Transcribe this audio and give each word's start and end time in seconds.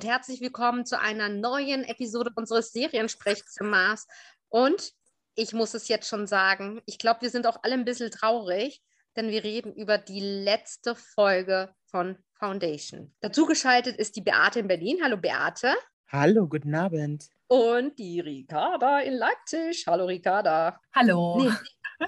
und 0.00 0.06
herzlich 0.06 0.40
willkommen 0.40 0.86
zu 0.86 0.98
einer 0.98 1.28
neuen 1.28 1.84
Episode 1.84 2.30
unseres 2.34 2.72
Seriensprechzimmers. 2.72 4.08
Und 4.48 4.92
ich 5.34 5.52
muss 5.52 5.74
es 5.74 5.88
jetzt 5.88 6.08
schon 6.08 6.26
sagen, 6.26 6.80
ich 6.86 6.98
glaube, 6.98 7.20
wir 7.20 7.28
sind 7.28 7.46
auch 7.46 7.58
alle 7.62 7.74
ein 7.74 7.84
bisschen 7.84 8.10
traurig, 8.10 8.80
denn 9.14 9.28
wir 9.28 9.44
reden 9.44 9.74
über 9.74 9.98
die 9.98 10.20
letzte 10.20 10.94
Folge 10.94 11.74
von 11.84 12.16
Foundation. 12.32 13.14
Dazu 13.20 13.44
geschaltet 13.44 13.98
ist 13.98 14.16
die 14.16 14.22
Beate 14.22 14.60
in 14.60 14.68
Berlin. 14.68 15.00
Hallo 15.02 15.18
Beate. 15.18 15.74
Hallo, 16.08 16.48
guten 16.48 16.74
Abend. 16.74 17.28
Und 17.48 17.98
die 17.98 18.20
Ricarda 18.20 19.00
in 19.00 19.12
Leipzig. 19.12 19.84
Hallo 19.86 20.06
Ricarda. 20.06 20.80
Hallo. 20.94 21.42
Nee. 21.42 21.50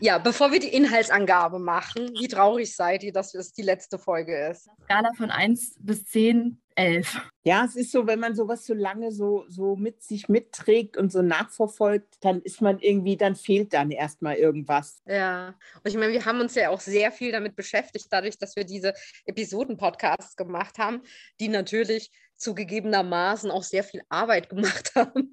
Ja, 0.00 0.16
bevor 0.16 0.50
wir 0.50 0.60
die 0.60 0.72
Inhaltsangabe 0.72 1.58
machen, 1.58 2.08
wie 2.18 2.28
traurig 2.28 2.74
seid 2.74 3.02
ihr, 3.02 3.12
dass 3.12 3.34
es 3.34 3.52
die 3.52 3.60
letzte 3.60 3.98
Folge 3.98 4.48
ist? 4.48 4.70
Skala 4.84 5.12
von 5.12 5.30
1 5.30 5.74
bis 5.80 6.06
10 6.06 6.61
elf. 6.76 7.20
Ja, 7.44 7.64
es 7.64 7.76
ist 7.76 7.92
so, 7.92 8.06
wenn 8.06 8.20
man 8.20 8.34
sowas 8.34 8.64
so 8.64 8.74
lange 8.74 9.10
so, 9.10 9.44
so 9.48 9.76
mit 9.76 10.02
sich 10.02 10.28
mitträgt 10.28 10.96
und 10.96 11.10
so 11.10 11.22
nachverfolgt, 11.22 12.16
dann 12.20 12.40
ist 12.42 12.60
man 12.60 12.78
irgendwie, 12.78 13.16
dann 13.16 13.34
fehlt 13.34 13.72
dann 13.72 13.90
erstmal 13.90 14.36
irgendwas. 14.36 15.02
Ja, 15.06 15.54
und 15.82 15.88
ich 15.88 15.96
meine, 15.96 16.12
wir 16.12 16.24
haben 16.24 16.40
uns 16.40 16.54
ja 16.54 16.70
auch 16.70 16.80
sehr 16.80 17.10
viel 17.10 17.32
damit 17.32 17.56
beschäftigt, 17.56 18.06
dadurch, 18.10 18.38
dass 18.38 18.56
wir 18.56 18.64
diese 18.64 18.94
Episoden-Podcasts 19.26 20.36
gemacht 20.36 20.78
haben, 20.78 21.02
die 21.40 21.48
natürlich 21.48 22.10
zugegebenermaßen 22.42 23.50
auch 23.50 23.62
sehr 23.62 23.84
viel 23.84 24.02
Arbeit 24.08 24.48
gemacht 24.50 24.92
haben. 24.94 25.32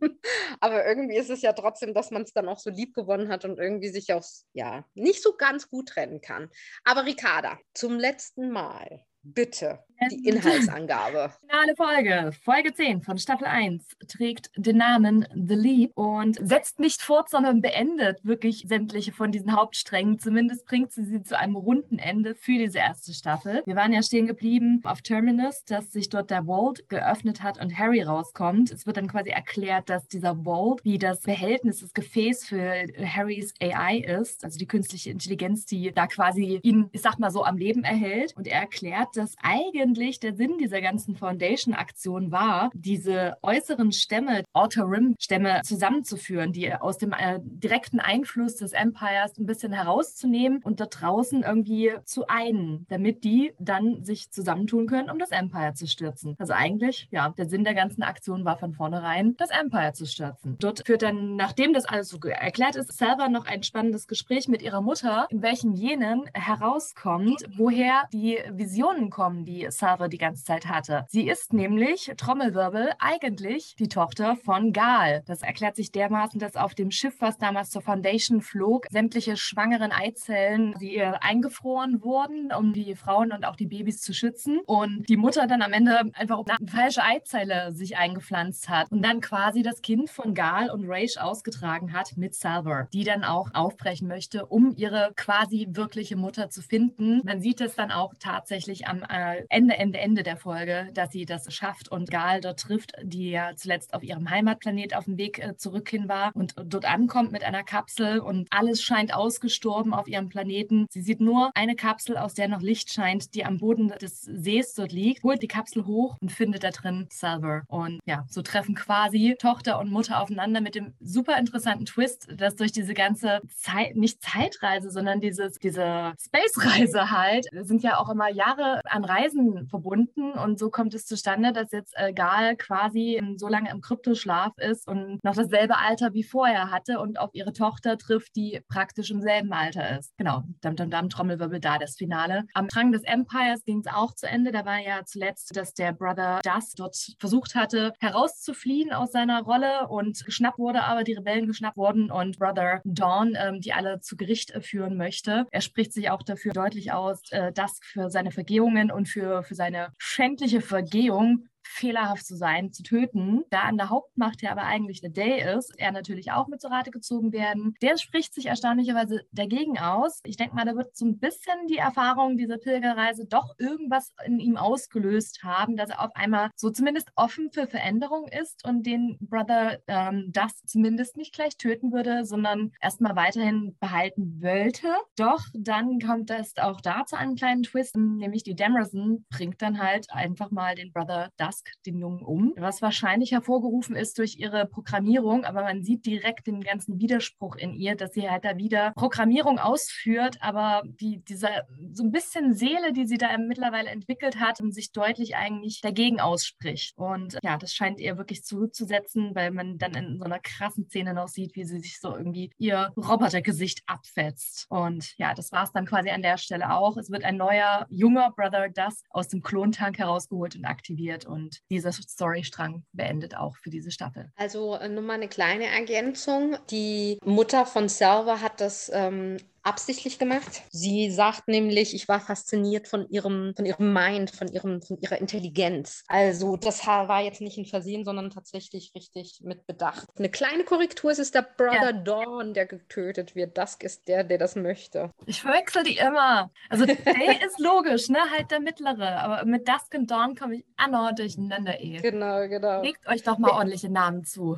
Aber 0.60 0.86
irgendwie 0.86 1.18
ist 1.18 1.30
es 1.30 1.42
ja 1.42 1.54
trotzdem, 1.54 1.94
dass 1.94 2.12
man 2.12 2.22
es 2.22 2.34
dann 2.34 2.48
auch 2.48 2.60
so 2.60 2.70
lieb 2.70 2.94
gewonnen 2.94 3.30
hat 3.30 3.46
und 3.46 3.60
irgendwie 3.60 3.90
sich 3.90 4.14
auch 4.14 4.24
ja 4.54 4.86
nicht 4.94 5.22
so 5.22 5.34
ganz 5.36 5.70
gut 5.70 5.90
trennen 5.90 6.22
kann. 6.22 6.50
Aber 6.84 7.06
Ricarda, 7.06 7.58
zum 7.74 8.00
letzten 8.00 8.52
Mal 8.52 9.04
Bitte, 9.22 9.80
die 10.12 10.30
Inhaltsangabe. 10.30 11.32
Finale 11.42 11.76
Folge, 11.76 12.32
Folge 12.44 12.74
10 12.74 13.02
von 13.02 13.18
Staffel 13.18 13.48
1, 13.48 13.84
trägt 14.08 14.50
den 14.56 14.78
Namen 14.78 15.28
The 15.34 15.56
Leap 15.56 15.98
und 15.98 16.38
setzt 16.42 16.80
nicht 16.80 17.02
fort, 17.02 17.30
sondern 17.30 17.62
beendet 17.62 18.24
wirklich 18.24 18.66
sämtliche 18.68 19.12
von 19.12 19.32
diesen 19.32 19.56
Hauptsträngen. 19.56 20.20
Zumindest 20.20 20.66
bringt 20.66 20.94
sie 20.94 21.04
sie 21.04 21.22
zu 21.22 21.38
einem 21.38 21.58
runden 21.58 22.00
Ende 22.00 22.34
für 22.36 22.54
diese 22.54 22.78
erste 22.78 23.14
Staffel. 23.14 23.62
Wir 23.66 23.76
waren 23.76 23.92
ja 23.92 24.02
stehen 24.02 24.26
geblieben 24.26 24.82
auf 24.86 25.02
Terminus, 25.02 25.66
dass 25.66 25.92
sich 25.92 26.10
dort 26.10 26.30
der 26.30 26.46
Vault 26.46 26.88
geöffnet 26.88 27.44
hat 27.44 27.60
und 27.60 27.78
Harry 27.78 28.02
rauskommt. 28.02 28.72
Es 28.72 28.86
wird 28.86 28.98
dann 28.98 29.08
quasi 29.08 29.32
erklärt, 29.32 29.90
dass 29.90 30.08
dieser 30.08 30.46
Vault 30.46 30.84
wie 30.86 30.98
das 30.98 31.22
Behältnis, 31.22 31.82
das 31.82 31.94
Gefäß 31.94 32.46
für 32.46 32.86
Harrys 33.04 33.54
AI 33.62 33.98
ist, 33.98 34.46
also 34.46 34.58
die 34.58 34.68
künstliche 34.68 35.10
Intelligenz, 35.10 35.66
die 35.66 35.92
da 35.92 36.08
quasi 36.08 36.60
ihn, 36.64 36.90
ich 36.94 37.02
sag 37.02 37.20
mal 37.20 37.32
so, 37.32 37.44
am 37.44 37.58
Leben 37.58 37.84
erhält. 37.84 38.34
Und 38.38 38.48
er 38.48 38.62
erklärt, 38.62 39.09
dass 39.14 39.36
eigentlich 39.42 40.20
der 40.20 40.36
Sinn 40.36 40.58
dieser 40.60 40.82
ganzen 40.82 41.16
Foundation-Aktion 41.16 42.32
war, 42.32 42.70
diese 42.74 43.38
äußeren 43.42 43.92
Stämme, 43.92 44.44
Outer 44.54 44.86
Rim-Stämme 44.90 45.62
zusammenzuführen, 45.64 46.52
die 46.52 46.74
aus 46.74 46.98
dem 46.98 47.14
äh, 47.14 47.40
direkten 47.42 48.00
Einfluss 48.00 48.56
des 48.56 48.74
Empires 48.74 49.38
ein 49.38 49.46
bisschen 49.46 49.72
herauszunehmen 49.72 50.62
und 50.64 50.80
da 50.80 50.86
draußen 50.86 51.44
irgendwie 51.44 51.94
zu 52.06 52.28
einen, 52.28 52.86
damit 52.90 53.24
die 53.24 53.54
dann 53.60 54.04
sich 54.04 54.32
zusammentun 54.32 54.88
können, 54.88 55.10
um 55.10 55.20
das 55.20 55.32
Empire 55.32 55.74
zu 55.74 55.88
stürzen. 55.88 56.36
Also 56.40 56.54
eigentlich, 56.54 57.08
ja, 57.12 57.30
der 57.38 57.48
Sinn 57.48 57.64
der 57.64 57.74
ganzen 57.74 58.04
Aktion 58.04 58.46
war 58.46 58.58
von 58.58 58.74
vornherein, 58.74 59.36
das 59.38 59.50
Empire 59.50 59.94
zu 59.94 60.06
stürzen. 60.06 60.58
Dort 60.60 60.86
führt 60.86 61.02
dann, 61.02 61.36
nachdem 61.36 61.74
das 61.74 61.86
alles 61.86 62.10
so 62.10 62.20
erklärt 62.20 62.76
ist, 62.76 62.98
selber 62.98 63.30
noch 63.30 63.46
ein 63.46 63.64
spannendes 63.64 64.08
Gespräch 64.08 64.48
mit 64.48 64.62
ihrer 64.62 64.82
Mutter, 64.82 65.28
in 65.30 65.42
welchem 65.42 65.74
jenen 65.74 66.26
herauskommt, 66.34 67.44
woher 67.56 68.04
die 68.12 68.40
Visionen 68.52 68.99
Visionen 69.00 69.10
kommen, 69.10 69.46
die 69.46 69.68
Salva 69.70 70.08
die 70.08 70.18
ganze 70.18 70.44
Zeit 70.44 70.68
hatte. 70.68 71.06
Sie 71.08 71.28
ist 71.28 71.54
nämlich, 71.54 72.12
Trommelwirbel, 72.18 72.92
eigentlich 73.00 73.76
die 73.80 73.88
Tochter 73.88 74.36
von 74.36 74.74
Gal. 74.74 75.24
Das 75.26 75.42
erklärt 75.42 75.76
sich 75.76 75.92
dermaßen, 75.92 76.40
dass 76.40 76.56
auf 76.56 76.76
dem 76.76 76.92
Schiff, 76.92 77.16
was 77.20 77.38
damals 77.38 77.70
zur 77.70 77.82
Foundation 77.82 78.42
flog, 78.42 78.86
sämtliche 78.90 79.38
schwangeren 79.38 79.92
Eizellen, 79.92 80.76
die 80.82 81.02
eingefroren 81.02 82.04
wurden, 82.04 82.52
um 82.52 82.74
die 82.74 82.96
Frauen 82.96 83.32
und 83.32 83.46
auch 83.46 83.56
die 83.56 83.68
Babys 83.68 84.02
zu 84.02 84.14
schützen. 84.14 84.60
Und 84.66 85.08
die 85.08 85.18
Mutter 85.18 85.48
dann 85.48 85.62
am 85.62 85.74
Ende 85.74 86.00
einfach 86.14 86.40
eine 86.46 86.68
falsche 86.68 87.04
Eizelle 87.04 87.72
sich 87.72 87.98
eingepflanzt 87.98 88.70
hat 88.70 88.92
und 88.92 89.02
dann 89.02 89.22
quasi 89.22 89.62
das 89.62 89.82
Kind 89.82 90.10
von 90.10 90.34
Gal 90.34 90.70
und 90.70 90.86
Raish 90.88 91.18
ausgetragen 91.18 91.94
hat 91.94 92.18
mit 92.18 92.36
Salver, 92.36 92.88
die 92.94 93.04
dann 93.04 93.24
auch 93.24 93.54
aufbrechen 93.54 94.08
möchte, 94.08 94.46
um 94.46 94.74
ihre 94.76 95.12
quasi 95.16 95.68
wirkliche 95.70 96.16
Mutter 96.16 96.50
zu 96.50 96.62
finden. 96.62 97.22
Man 97.24 97.42
sieht 97.42 97.62
es 97.62 97.76
dann 97.76 97.92
auch 97.92 98.14
tatsächlich 98.20 98.89
am 98.90 99.04
äh, 99.04 99.44
Ende, 99.50 99.78
Ende, 99.78 100.00
Ende 100.00 100.24
der 100.24 100.38
Folge, 100.38 100.90
dass 100.94 101.12
sie 101.12 101.26
das 101.26 101.54
schafft 101.54 101.90
und 101.90 102.10
Gal 102.10 102.42
dort 102.42 102.60
trifft, 102.60 102.94
die 103.02 103.30
ja 103.30 103.56
zuletzt 103.56 103.94
auf 103.94 104.04
ihrem 104.04 104.30
Heimatplanet 104.30 104.96
auf 104.96 105.06
dem 105.06 105.18
Weg 105.18 105.40
äh, 105.40 105.56
zurück 105.56 105.90
hin 105.90 106.10
war 106.10 106.32
und 106.34 106.56
dort 106.64 106.86
ankommt 106.86 107.32
mit 107.32 107.44
einer 107.44 107.64
Kapsel 107.64 108.20
und 108.20 108.48
alles 108.52 108.82
scheint 108.82 109.14
ausgestorben 109.14 109.94
auf 109.94 110.08
ihrem 110.08 110.30
Planeten. 110.30 110.88
Sie 110.90 111.02
sieht 111.02 111.22
nur 111.22 111.52
eine 111.54 111.76
Kapsel, 111.76 112.18
aus 112.18 112.34
der 112.34 112.48
noch 112.48 112.62
Licht 112.62 112.92
scheint, 112.92 113.36
die 113.36 113.46
am 113.46 113.58
Boden 113.58 113.90
des 114.02 114.22
Sees 114.22 114.74
dort 114.74 114.92
liegt, 114.92 115.24
holt 115.24 115.42
die 115.42 115.48
Kapsel 115.48 115.86
hoch 115.86 116.18
und 116.22 116.32
findet 116.32 116.64
da 116.64 116.72
drin 116.72 117.08
Salver. 117.12 117.64
Und 117.68 118.00
ja, 118.06 118.26
so 118.30 118.42
treffen 118.42 118.76
quasi 118.76 119.36
Tochter 119.40 119.80
und 119.80 119.92
Mutter 119.92 120.22
aufeinander 120.22 120.62
mit 120.62 120.76
dem 120.76 120.94
super 121.00 121.38
interessanten 121.38 121.86
Twist, 121.86 122.28
dass 122.36 122.56
durch 122.56 122.72
diese 122.72 122.94
ganze 122.94 123.42
Zeit, 123.56 123.96
nicht 123.96 124.22
Zeitreise, 124.22 124.92
sondern 124.92 125.22
dieses, 125.22 125.60
diese 125.60 126.14
Space-Reise 126.20 127.12
halt, 127.12 127.46
sind 127.52 127.84
ja 127.84 128.00
auch 128.00 128.10
immer 128.10 128.30
Jahre 128.30 128.79
an 128.86 129.06
Reisen 129.06 129.68
verbunden 129.68 130.32
und 130.34 130.60
so 130.60 130.70
kommt 130.70 130.94
es 130.94 131.06
zustande, 131.06 131.54
dass 131.54 131.72
jetzt 131.72 131.94
äh, 131.98 132.14
Gal 132.14 132.56
quasi 132.56 133.22
so 133.38 133.48
lange 133.48 133.72
im 133.72 133.82
Kryptoschlaf 133.82 134.58
ist 134.58 134.88
und 134.88 135.24
noch 135.24 135.36
dasselbe 135.36 135.78
Alter 135.78 136.14
wie 136.14 136.24
vorher 136.24 136.72
hatte 136.72 137.00
und 137.00 137.20
auf 137.20 137.30
ihre 137.34 137.54
Tochter 137.54 137.98
trifft, 137.98 138.36
die 138.36 138.62
praktisch 138.68 139.12
im 139.12 139.22
selben 139.22 139.52
Alter 139.54 139.98
ist. 139.98 140.16
Genau, 140.18 140.44
Dam 140.62 140.76
Dam 140.76 140.90
Dam 140.90 141.10
Trommelwirbel 141.10 141.60
da 141.60 141.78
das 141.78 141.96
Finale. 141.96 142.46
Am 142.54 142.68
Drang 142.68 142.92
des 142.92 143.04
Empires 143.04 143.64
ging 143.66 143.80
es 143.80 143.88
auch 143.88 144.14
zu 144.14 144.28
Ende. 144.28 144.52
Da 144.52 144.66
war 144.66 144.80
ja 144.80 145.04
zuletzt, 145.06 145.56
dass 145.56 145.74
der 145.74 145.94
Brother 145.94 146.40
Dust 146.44 146.80
dort 146.80 146.96
versucht 147.20 147.56
hatte, 147.56 147.94
herauszufliehen 148.00 148.92
aus 148.92 149.12
seiner 149.12 149.42
Rolle 149.42 149.88
und 149.88 150.24
geschnappt 150.26 150.60
wurde, 150.60 150.84
aber 150.84 151.04
die 151.04 151.14
Rebellen 151.14 151.48
geschnappt 151.48 151.78
wurden 151.78 152.12
und 152.12 152.38
Brother 152.40 152.82
Dawn, 152.84 153.36
ähm, 153.38 153.62
die 153.62 153.74
alle 153.74 154.00
zu 154.02 154.16
Gericht 154.16 154.52
äh, 154.52 154.62
führen 154.62 154.98
möchte. 154.98 155.46
Er 155.52 155.62
spricht 155.62 155.94
sich 155.94 156.10
auch 156.10 156.24
dafür 156.24 156.54
deutlich 156.54 156.92
aus, 156.92 157.22
äh, 157.32 157.52
Dusk 157.52 157.86
für 157.86 158.10
seine 158.10 158.32
Vergehung 158.32 158.69
Drohungen 158.70 158.92
und 158.92 159.10
für, 159.10 159.44
für 159.44 159.56
seine 159.56 159.94
schändliche 159.98 160.62
Vergehung 160.62 161.48
fehlerhaft 161.70 162.26
zu 162.26 162.36
sein, 162.36 162.72
zu 162.72 162.84
töten. 162.84 163.44
Da 163.50 163.62
an 163.62 163.78
der 163.78 163.90
Hauptmacht 163.90 164.42
ja 164.42 164.52
aber 164.52 164.64
eigentlich 164.64 165.02
der 165.02 165.12
Day 165.12 165.56
ist, 165.56 165.74
er 165.78 165.92
natürlich 165.92 166.32
auch 166.32 166.48
mit 166.48 166.62
zur 166.62 166.72
Rate 166.72 166.92
gezogen 166.92 167.32
werden. 167.32 167.76
Der 167.82 167.98
spricht 167.98 168.34
sich 168.34 168.48
erstaunlicherweise 168.48 169.22
dagegen 169.32 169.80
aus. 169.80 170.20
Ich 170.26 170.38
denke 170.38 170.56
mal, 170.56 170.66
da 170.66 170.76
wird 170.76 170.96
so 170.96 171.06
ein 171.06 171.20
bisschen 171.20 171.68
die 171.68 171.78
Erfahrung 171.78 172.38
dieser 172.38 172.58
Pilgerreise 172.58 173.26
doch 173.26 173.56
irgendwas 173.58 174.12
in 174.26 174.40
ihm 174.40 174.58
ausgelöst 174.58 175.44
haben, 175.44 175.76
dass 175.76 175.90
er 175.90 176.02
auf 176.02 176.16
einmal 176.16 176.50
so 176.56 176.70
zumindest 176.70 177.12
offen 177.16 177.52
für 177.52 177.68
Veränderung 177.68 178.28
ist 178.28 178.68
und 178.68 178.84
den 178.86 179.18
Brother 179.22 179.80
ähm, 179.88 180.30
das 180.32 180.62
zumindest 180.66 181.18
nicht 181.18 181.34
gleich 181.34 181.58
töten 181.58 181.92
würde, 181.92 182.26
sondern 182.26 182.72
erstmal 182.82 183.16
weiterhin 183.16 183.78
behalten 183.80 184.42
wollte. 184.42 184.88
Doch 185.16 185.44
dann 185.54 186.00
kommt 186.00 186.32
es 186.32 186.58
auch 186.58 186.82
da 186.82 187.06
zu 187.06 187.16
kleinen 187.36 187.64
Twist, 187.64 187.96
nämlich 187.96 188.44
die 188.44 188.56
Demerson 188.56 189.26
bringt 189.30 189.62
dann 189.62 189.82
halt 189.82 190.12
einfach 190.12 190.52
mal 190.52 190.76
den 190.76 190.92
Brother 190.92 191.30
das 191.38 191.59
Musk 191.60 191.72
den 191.86 191.98
Jungen 191.98 192.22
um, 192.22 192.54
was 192.58 192.82
wahrscheinlich 192.82 193.32
hervorgerufen 193.32 193.96
ist 193.96 194.18
durch 194.18 194.38
ihre 194.38 194.66
Programmierung, 194.66 195.46
aber 195.46 195.64
man 195.64 195.84
sieht 195.84 196.06
direkt 196.06 196.48
den 196.48 196.62
ganzen 196.62 197.00
Widerspruch 197.00 197.56
in 197.56 197.74
ihr, 197.74 197.96
dass 197.96 198.14
sie 198.14 198.30
halt 198.30 198.46
da 198.46 198.58
wieder 198.58 198.94
Programmierung 198.96 199.60
ausführt, 199.60 200.38
aber 200.42 200.84
die, 200.86 201.24
dieser 201.24 201.66
so 201.92 202.04
ein 202.04 202.12
bisschen 202.12 202.54
Seele, 202.54 202.94
die 202.94 203.06
sie 203.06 203.18
da 203.18 203.38
mittlerweile 203.38 203.90
entwickelt 203.90 204.40
hat, 204.40 204.58
sich 204.70 204.92
deutlich 204.92 205.36
eigentlich 205.36 205.82
dagegen 205.82 206.20
ausspricht. 206.20 206.98
Und 206.98 207.38
ja, 207.44 207.58
das 207.58 207.74
scheint 207.74 208.00
ihr 208.00 208.18
wirklich 208.18 208.44
zurückzusetzen, 208.44 209.34
weil 209.34 209.52
man 209.52 209.78
dann 209.78 209.94
in 209.94 210.18
so 210.18 210.26
einer 210.26 210.40
krassen 210.40 210.86
Szene 210.86 211.14
noch 211.14 211.28
sieht, 211.28 211.56
wie 211.56 211.64
sie 211.64 211.80
sich 211.80 212.00
so 212.00 212.16
irgendwie 212.16 212.52
ihr 212.58 212.92
Robotergesicht 212.98 213.82
abfetzt. 213.86 214.68
Und 214.70 215.18
ja, 215.18 215.34
das 215.34 215.52
war 215.52 215.64
es 215.64 215.72
dann 215.72 215.86
quasi 215.86 216.10
an 216.10 216.22
der 216.22 216.38
Stelle 216.38 216.74
auch. 216.74 216.98
Es 216.98 217.10
wird 217.10 217.24
ein 217.24 217.38
neuer, 217.38 217.88
junger 217.90 218.32
Brother 218.32 218.70
Dust 218.70 219.06
aus 219.10 219.28
dem 219.28 219.42
Klontank 219.42 219.98
herausgeholt 219.98 220.56
und 220.56 220.66
aktiviert. 220.66 221.26
Und 221.26 221.39
und 221.40 221.62
dieser 221.70 221.92
Storystrang 221.92 222.84
beendet 222.94 223.36
auch 223.36 223.56
für 223.56 223.70
diese 223.70 223.92
Staffel. 223.92 224.32
Also 224.36 224.76
äh, 224.76 224.90
nur 224.90 225.04
mal 225.04 225.14
eine 225.14 225.28
kleine 225.28 225.68
Ergänzung. 225.68 226.58
Die 226.70 227.18
Mutter 227.24 227.66
von 227.66 227.90
Selva 227.90 228.42
hat 228.42 228.60
das 228.62 228.92
ähm, 228.94 229.38
absichtlich 229.70 230.18
gemacht. 230.18 230.64
Sie 230.72 231.12
sagt 231.12 231.48
nämlich, 231.48 231.94
ich 231.94 232.08
war 232.08 232.20
fasziniert 232.20 232.88
von 232.88 233.08
ihrem, 233.10 233.54
von 233.56 233.66
ihrem 233.66 233.94
Mind, 233.94 234.32
von, 234.32 234.48
ihrem, 234.48 234.82
von 234.82 235.00
ihrer 235.00 235.20
Intelligenz. 235.20 236.04
Also 236.08 236.58
das 236.58 236.86
war 236.88 237.22
jetzt 237.22 237.40
nicht 237.40 237.58
ein 237.58 237.66
Versehen, 237.66 238.04
sondern 238.04 238.32
tatsächlich 238.32 238.92
richtig 238.96 239.42
mit 239.44 239.68
Bedacht. 239.68 240.08
Eine 240.18 240.30
kleine 240.30 240.64
Korrektur, 240.64 241.12
es 241.12 241.20
ist 241.20 241.36
der 241.36 241.44
Brother 241.44 241.92
ja. 241.92 242.04
Dawn, 242.04 242.54
der 242.56 242.66
getötet 242.66 243.36
wird. 243.36 243.58
Dusk 243.58 243.84
ist 243.84 244.08
der, 244.08 244.24
der 244.24 244.40
das 244.40 244.56
möchte. 244.56 245.12
Ich 245.28 245.42
verwechsel 245.42 245.84
die 245.84 245.98
immer. 245.98 246.52
Also 246.70 246.86
der 246.86 246.98
ist 247.46 247.60
logisch, 247.60 248.10
ne? 248.10 248.20
Halt 248.36 248.50
der 248.50 248.60
mittlere. 248.60 249.22
Aber 249.22 249.46
mit 249.46 249.68
Dusk 249.68 249.94
und 249.94 250.10
Dawn 250.10 250.36
komme 250.36 250.56
ich 250.56 250.66
andauernd 250.78 251.20
durcheinander 251.20 251.80
eh. 251.80 251.98
Genau, 251.98 252.48
genau. 252.48 252.82
Legt 252.82 253.08
euch 253.08 253.22
doch 253.22 253.38
mal 253.38 253.52
ordentliche 253.52 253.90
Namen 253.90 254.26
zu. 254.26 254.58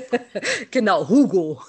genau, 0.70 1.08
Hugo. 1.08 1.60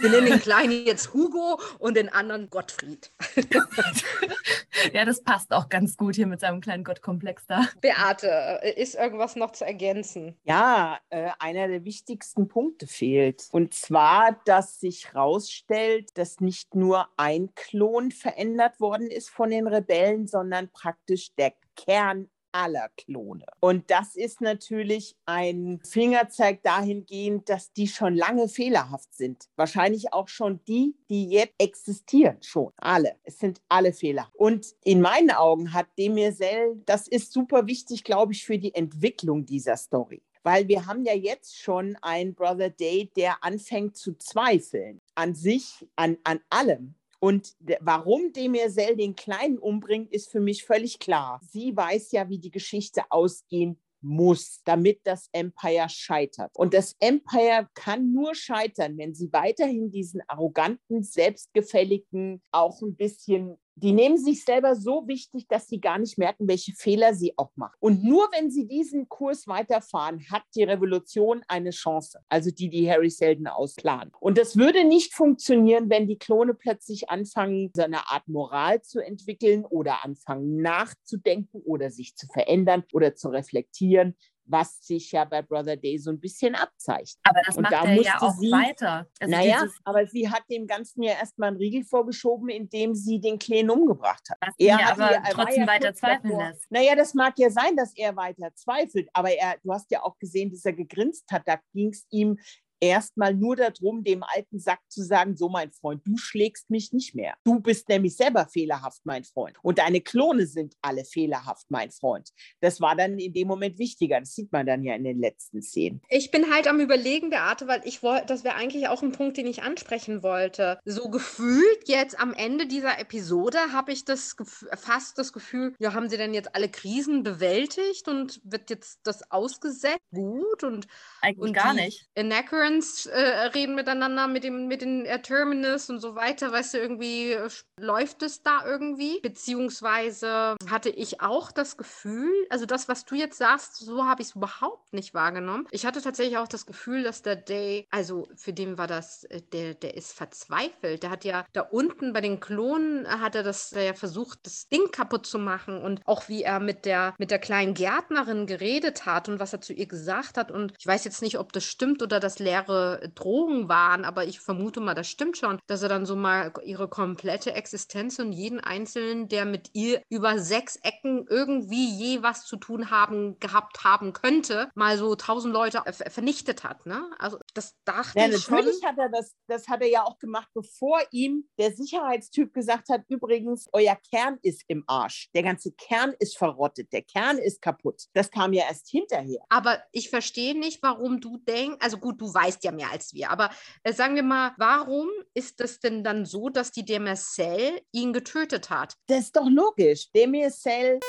Wir 0.00 0.10
nennen 0.10 0.26
den 0.26 0.40
Kleinen 0.40 0.84
jetzt 0.84 1.14
Hugo 1.14 1.58
und 1.78 1.96
den 1.96 2.08
anderen 2.18 2.50
Gottfried. 2.50 3.12
ja, 4.92 5.04
das 5.04 5.22
passt 5.22 5.52
auch 5.52 5.68
ganz 5.68 5.96
gut 5.96 6.16
hier 6.16 6.26
mit 6.26 6.40
seinem 6.40 6.60
kleinen 6.60 6.84
Gottkomplex 6.84 7.46
da. 7.46 7.66
Beate, 7.80 8.28
äh, 8.62 8.80
ist 8.80 8.96
irgendwas 8.96 9.36
noch 9.36 9.52
zu 9.52 9.64
ergänzen? 9.64 10.36
Ja, 10.44 10.98
äh, 11.10 11.30
einer 11.38 11.68
der 11.68 11.84
wichtigsten 11.84 12.48
Punkte 12.48 12.86
fehlt. 12.86 13.48
Und 13.52 13.72
zwar, 13.72 14.40
dass 14.44 14.80
sich 14.80 15.12
herausstellt, 15.12 16.10
dass 16.18 16.40
nicht 16.40 16.74
nur 16.74 17.08
ein 17.16 17.54
Klon 17.54 18.10
verändert 18.10 18.80
worden 18.80 19.08
ist 19.08 19.30
von 19.30 19.50
den 19.50 19.68
Rebellen, 19.68 20.26
sondern 20.26 20.70
praktisch 20.70 21.34
der 21.36 21.52
Kern 21.76 22.28
aller 22.52 22.88
Klone. 22.96 23.46
Und 23.60 23.90
das 23.90 24.16
ist 24.16 24.40
natürlich 24.40 25.16
ein 25.26 25.80
Fingerzeig 25.84 26.62
dahingehend, 26.62 27.48
dass 27.48 27.72
die 27.72 27.88
schon 27.88 28.14
lange 28.14 28.48
fehlerhaft 28.48 29.14
sind. 29.14 29.48
Wahrscheinlich 29.56 30.12
auch 30.12 30.28
schon 30.28 30.60
die, 30.66 30.94
die 31.10 31.28
jetzt 31.28 31.54
existieren, 31.58 32.38
schon 32.42 32.72
alle. 32.76 33.16
Es 33.24 33.38
sind 33.38 33.60
alle 33.68 33.92
Fehler. 33.92 34.30
Und 34.34 34.66
in 34.84 35.00
meinen 35.00 35.30
Augen 35.30 35.72
hat 35.72 35.86
Demircell, 35.98 36.80
das 36.86 37.08
ist 37.08 37.32
super 37.32 37.66
wichtig, 37.66 38.04
glaube 38.04 38.32
ich, 38.32 38.44
für 38.44 38.58
die 38.58 38.74
Entwicklung 38.74 39.46
dieser 39.46 39.76
Story. 39.76 40.22
Weil 40.42 40.68
wir 40.68 40.86
haben 40.86 41.04
ja 41.04 41.14
jetzt 41.14 41.58
schon 41.58 41.96
einen 42.00 42.34
Brother 42.34 42.70
Day, 42.70 43.10
der 43.16 43.44
anfängt 43.44 43.96
zu 43.96 44.14
zweifeln 44.14 45.00
an 45.14 45.34
sich, 45.34 45.86
an, 45.96 46.16
an 46.24 46.40
allem. 46.48 46.94
Und 47.20 47.54
warum 47.80 48.32
Demircell 48.32 48.96
den 48.96 49.16
Kleinen 49.16 49.58
umbringt, 49.58 50.12
ist 50.12 50.30
für 50.30 50.40
mich 50.40 50.64
völlig 50.64 50.98
klar. 50.98 51.40
Sie 51.42 51.76
weiß 51.76 52.12
ja, 52.12 52.28
wie 52.28 52.38
die 52.38 52.50
Geschichte 52.50 53.02
ausgehen 53.10 53.80
muss, 54.00 54.62
damit 54.64 55.00
das 55.04 55.28
Empire 55.32 55.88
scheitert. 55.88 56.52
Und 56.54 56.74
das 56.74 56.94
Empire 57.00 57.68
kann 57.74 58.12
nur 58.12 58.34
scheitern, 58.34 58.96
wenn 58.96 59.14
sie 59.14 59.32
weiterhin 59.32 59.90
diesen 59.90 60.22
arroganten, 60.28 61.02
selbstgefälligen, 61.02 62.40
auch 62.52 62.80
ein 62.82 62.94
bisschen 62.94 63.56
die 63.82 63.92
nehmen 63.92 64.18
sich 64.18 64.44
selber 64.44 64.74
so 64.74 65.06
wichtig, 65.06 65.46
dass 65.48 65.68
sie 65.68 65.80
gar 65.80 65.98
nicht 65.98 66.18
merken, 66.18 66.48
welche 66.48 66.72
Fehler 66.72 67.14
sie 67.14 67.34
auch 67.36 67.50
machen. 67.56 67.76
Und 67.80 68.04
nur 68.04 68.28
wenn 68.32 68.50
sie 68.50 68.66
diesen 68.66 69.08
Kurs 69.08 69.46
weiterfahren, 69.46 70.24
hat 70.30 70.42
die 70.54 70.64
Revolution 70.64 71.42
eine 71.48 71.70
Chance. 71.70 72.18
Also 72.28 72.50
die, 72.50 72.68
die 72.68 72.90
Harry 72.90 73.10
Selden 73.10 73.46
ausplanen. 73.46 74.12
Und 74.20 74.38
das 74.38 74.56
würde 74.56 74.84
nicht 74.84 75.14
funktionieren, 75.14 75.90
wenn 75.90 76.06
die 76.06 76.18
Klone 76.18 76.54
plötzlich 76.54 77.10
anfangen, 77.10 77.70
so 77.74 77.82
eine 77.82 78.10
Art 78.10 78.26
Moral 78.28 78.82
zu 78.82 79.00
entwickeln 79.00 79.64
oder 79.64 80.04
anfangen 80.04 80.60
nachzudenken 80.60 81.60
oder 81.64 81.90
sich 81.90 82.16
zu 82.16 82.26
verändern 82.26 82.84
oder 82.92 83.14
zu 83.14 83.28
reflektieren 83.28 84.16
was 84.48 84.84
sich 84.84 85.12
ja 85.12 85.24
bei 85.24 85.42
Brother 85.42 85.76
Day 85.76 85.98
so 85.98 86.10
ein 86.10 86.18
bisschen 86.18 86.54
abzeichnet. 86.54 87.18
Aber 87.22 87.40
das 87.46 87.56
und 87.56 87.62
macht 87.62 87.72
da 87.74 87.84
er 87.84 88.02
ja 88.02 88.20
auch 88.20 88.34
sie, 88.34 88.50
weiter. 88.50 89.06
Also 89.20 89.34
naja, 89.34 89.66
aber 89.84 90.06
sie 90.06 90.28
hat 90.28 90.42
dem 90.50 90.66
Ganzen 90.66 91.02
ja 91.02 91.12
erstmal 91.12 91.48
einen 91.48 91.58
Riegel 91.58 91.84
vorgeschoben, 91.84 92.48
indem 92.48 92.94
sie 92.94 93.20
den 93.20 93.38
Kleen 93.38 93.70
umgebracht 93.70 94.28
hat. 94.30 94.38
Was 94.40 94.54
er 94.58 94.78
ja 94.78 94.92
aber 94.92 95.12
ja, 95.12 95.22
trotzdem 95.30 95.62
ja 95.62 95.66
weiter 95.66 95.94
zweifeln 95.94 96.38
lässt. 96.38 96.70
Naja, 96.70 96.96
das 96.96 97.14
mag 97.14 97.34
ja 97.38 97.50
sein, 97.50 97.76
dass 97.76 97.94
er 97.96 98.16
weiter 98.16 98.54
zweifelt, 98.54 99.08
aber 99.12 99.30
er, 99.30 99.56
du 99.62 99.72
hast 99.72 99.90
ja 99.90 100.02
auch 100.02 100.18
gesehen, 100.18 100.50
dass 100.50 100.64
er 100.64 100.72
gegrinst 100.72 101.30
hat. 101.30 101.42
Da 101.46 101.58
ging 101.72 101.90
es 101.90 102.06
ihm 102.10 102.38
erstmal 102.80 103.34
nur 103.34 103.56
darum, 103.56 104.04
dem 104.04 104.22
alten 104.22 104.58
Sack 104.58 104.80
zu 104.88 105.02
sagen, 105.02 105.36
so 105.36 105.48
mein 105.48 105.72
Freund, 105.72 106.02
du 106.06 106.16
schlägst 106.16 106.70
mich 106.70 106.92
nicht 106.92 107.14
mehr. 107.14 107.34
Du 107.44 107.60
bist 107.60 107.88
nämlich 107.88 108.16
selber 108.16 108.46
fehlerhaft, 108.46 109.00
mein 109.04 109.24
Freund. 109.24 109.56
Und 109.62 109.78
deine 109.78 110.00
Klone 110.00 110.46
sind 110.46 110.74
alle 110.82 111.04
fehlerhaft, 111.04 111.66
mein 111.70 111.90
Freund. 111.90 112.30
Das 112.60 112.80
war 112.80 112.96
dann 112.96 113.18
in 113.18 113.32
dem 113.32 113.48
Moment 113.48 113.78
wichtiger. 113.78 114.20
Das 114.20 114.34
sieht 114.34 114.52
man 114.52 114.66
dann 114.66 114.84
ja 114.84 114.94
in 114.94 115.04
den 115.04 115.18
letzten 115.18 115.62
Szenen. 115.62 116.00
Ich 116.08 116.30
bin 116.30 116.52
halt 116.52 116.68
am 116.68 116.80
überlegen, 116.80 117.30
Beate, 117.30 117.66
weil 117.66 117.80
ich 117.84 118.02
wollte, 118.02 118.26
das 118.26 118.44
wäre 118.44 118.54
eigentlich 118.54 118.88
auch 118.88 119.02
ein 119.02 119.12
Punkt, 119.12 119.36
den 119.36 119.46
ich 119.46 119.62
ansprechen 119.62 120.22
wollte. 120.22 120.78
So 120.84 121.08
gefühlt 121.10 121.88
jetzt 121.88 122.18
am 122.18 122.32
Ende 122.34 122.66
dieser 122.66 122.98
Episode 122.98 123.58
habe 123.72 123.92
ich 123.92 124.04
das 124.04 124.36
fast 124.76 125.18
das 125.18 125.32
Gefühl, 125.32 125.74
ja, 125.78 125.94
haben 125.94 126.08
sie 126.08 126.16
denn 126.16 126.34
jetzt 126.34 126.54
alle 126.54 126.68
Krisen 126.68 127.22
bewältigt 127.22 128.08
und 128.08 128.40
wird 128.44 128.70
jetzt 128.70 129.00
das 129.04 129.30
ausgesetzt? 129.30 129.98
Gut 130.12 130.62
und 130.62 130.86
eigentlich 131.20 131.48
und 131.48 131.52
gar 131.52 131.74
nicht. 131.74 132.06
Inaccurate 132.14 132.67
Currents 132.68 133.06
äh, 133.06 133.20
reden 133.54 133.74
miteinander 133.74 134.28
mit, 134.28 134.44
dem, 134.44 134.66
mit 134.68 134.82
den 134.82 135.06
äh, 135.06 135.20
Terminus 135.20 135.88
und 135.90 136.00
so 136.00 136.14
weiter. 136.14 136.52
Weißt 136.52 136.74
du, 136.74 136.78
irgendwie 136.78 137.32
äh, 137.32 137.48
läuft 137.78 138.22
es 138.22 138.42
da 138.42 138.64
irgendwie. 138.66 139.20
Beziehungsweise 139.20 140.56
hatte 140.68 140.90
ich 140.90 141.20
auch 141.20 141.50
das 141.50 141.76
Gefühl, 141.76 142.30
also 142.50 142.66
das, 142.66 142.88
was 142.88 143.04
du 143.04 143.14
jetzt 143.14 143.38
sagst, 143.38 143.76
so 143.76 144.04
habe 144.04 144.22
ich 144.22 144.28
es 144.28 144.36
überhaupt 144.36 144.92
nicht 144.92 145.14
wahrgenommen. 145.14 145.66
Ich 145.70 145.86
hatte 145.86 146.02
tatsächlich 146.02 146.38
auch 146.38 146.48
das 146.48 146.66
Gefühl, 146.66 147.02
dass 147.02 147.22
der 147.22 147.36
Day, 147.36 147.86
also 147.90 148.28
für 148.36 148.52
den 148.52 148.76
war 148.78 148.86
das, 148.86 149.24
äh, 149.24 149.40
der, 149.52 149.74
der 149.74 149.96
ist 149.96 150.12
verzweifelt. 150.12 151.02
Der 151.02 151.10
hat 151.10 151.24
ja 151.24 151.44
da 151.52 151.62
unten 151.62 152.12
bei 152.12 152.20
den 152.20 152.40
Klonen, 152.40 153.08
hat 153.08 153.34
er 153.34 153.42
das 153.42 153.70
ja 153.70 153.94
versucht, 153.94 154.40
das 154.44 154.68
Ding 154.68 154.90
kaputt 154.90 155.26
zu 155.26 155.38
machen 155.38 155.80
und 155.80 156.00
auch 156.04 156.28
wie 156.28 156.42
er 156.42 156.60
mit 156.60 156.84
der, 156.84 157.14
mit 157.18 157.30
der 157.30 157.38
kleinen 157.38 157.74
Gärtnerin 157.74 158.46
geredet 158.46 159.06
hat 159.06 159.28
und 159.28 159.40
was 159.40 159.52
er 159.52 159.60
zu 159.60 159.72
ihr 159.72 159.86
gesagt 159.86 160.36
hat. 160.36 160.50
Und 160.50 160.74
ich 160.78 160.86
weiß 160.86 161.04
jetzt 161.04 161.22
nicht, 161.22 161.38
ob 161.38 161.52
das 161.52 161.64
stimmt 161.64 162.02
oder 162.02 162.20
das 162.20 162.38
leer 162.38 162.57
leere 162.58 163.10
Drogen 163.14 163.68
waren, 163.68 164.04
aber 164.04 164.26
ich 164.26 164.40
vermute 164.40 164.80
mal, 164.80 164.94
das 164.94 165.08
stimmt 165.08 165.36
schon, 165.36 165.58
dass 165.66 165.82
er 165.82 165.88
dann 165.88 166.06
so 166.06 166.16
mal 166.16 166.52
ihre 166.64 166.88
komplette 166.88 167.52
Existenz 167.52 168.18
und 168.18 168.32
jeden 168.32 168.60
Einzelnen, 168.60 169.28
der 169.28 169.44
mit 169.44 169.70
ihr 169.72 170.02
über 170.08 170.38
sechs 170.38 170.76
Ecken 170.76 171.26
irgendwie 171.28 171.90
je 171.90 172.22
was 172.22 172.44
zu 172.44 172.56
tun 172.56 172.90
haben, 172.90 173.38
gehabt 173.38 173.84
haben 173.84 174.12
könnte, 174.12 174.70
mal 174.74 174.98
so 174.98 175.14
tausend 175.14 175.52
Leute 175.52 175.82
vernichtet 176.08 176.64
hat. 176.64 176.86
Ne? 176.86 177.10
Also 177.18 177.38
das 177.54 177.76
dachte 177.84 178.18
ja, 178.18 178.26
ich 178.26 178.48
natürlich 178.48 178.78
schon. 178.80 178.88
hat 178.88 178.98
er 178.98 179.08
das, 179.10 179.34
das 179.46 179.68
hat 179.68 179.82
er 179.82 179.88
ja 179.88 180.04
auch 180.04 180.18
gemacht, 180.18 180.48
bevor 180.54 181.00
ihm 181.10 181.48
der 181.58 181.72
Sicherheitstyp 181.72 182.52
gesagt 182.52 182.88
hat, 182.88 183.02
übrigens, 183.08 183.68
euer 183.72 183.96
Kern 184.10 184.38
ist 184.42 184.64
im 184.68 184.84
Arsch. 184.86 185.30
Der 185.34 185.42
ganze 185.42 185.72
Kern 185.72 186.14
ist 186.18 186.36
verrottet, 186.36 186.92
der 186.92 187.02
Kern 187.02 187.38
ist 187.38 187.62
kaputt. 187.62 188.04
Das 188.14 188.30
kam 188.30 188.52
ja 188.52 188.64
erst 188.68 188.88
hinterher. 188.88 189.40
Aber 189.48 189.82
ich 189.92 190.10
verstehe 190.10 190.58
nicht, 190.58 190.82
warum 190.82 191.20
du 191.20 191.38
denkst, 191.38 191.78
also 191.80 191.98
gut, 191.98 192.20
du 192.20 192.32
weißt 192.32 192.47
ja 192.64 192.72
mehr 192.72 192.90
als 192.90 193.12
wir, 193.12 193.30
aber 193.30 193.50
äh, 193.82 193.92
sagen 193.92 194.14
wir 194.14 194.22
mal, 194.22 194.52
warum 194.56 195.08
ist 195.34 195.60
es 195.60 195.80
denn 195.80 196.04
dann 196.04 196.24
so, 196.24 196.48
dass 196.48 196.72
die 196.72 196.84
Demercell 196.84 197.80
ihn 197.92 198.12
getötet 198.12 198.70
hat? 198.70 198.94
Das 199.06 199.20
ist 199.20 199.36
doch 199.36 199.48
logisch. 199.48 200.10
Demercell 200.12 201.00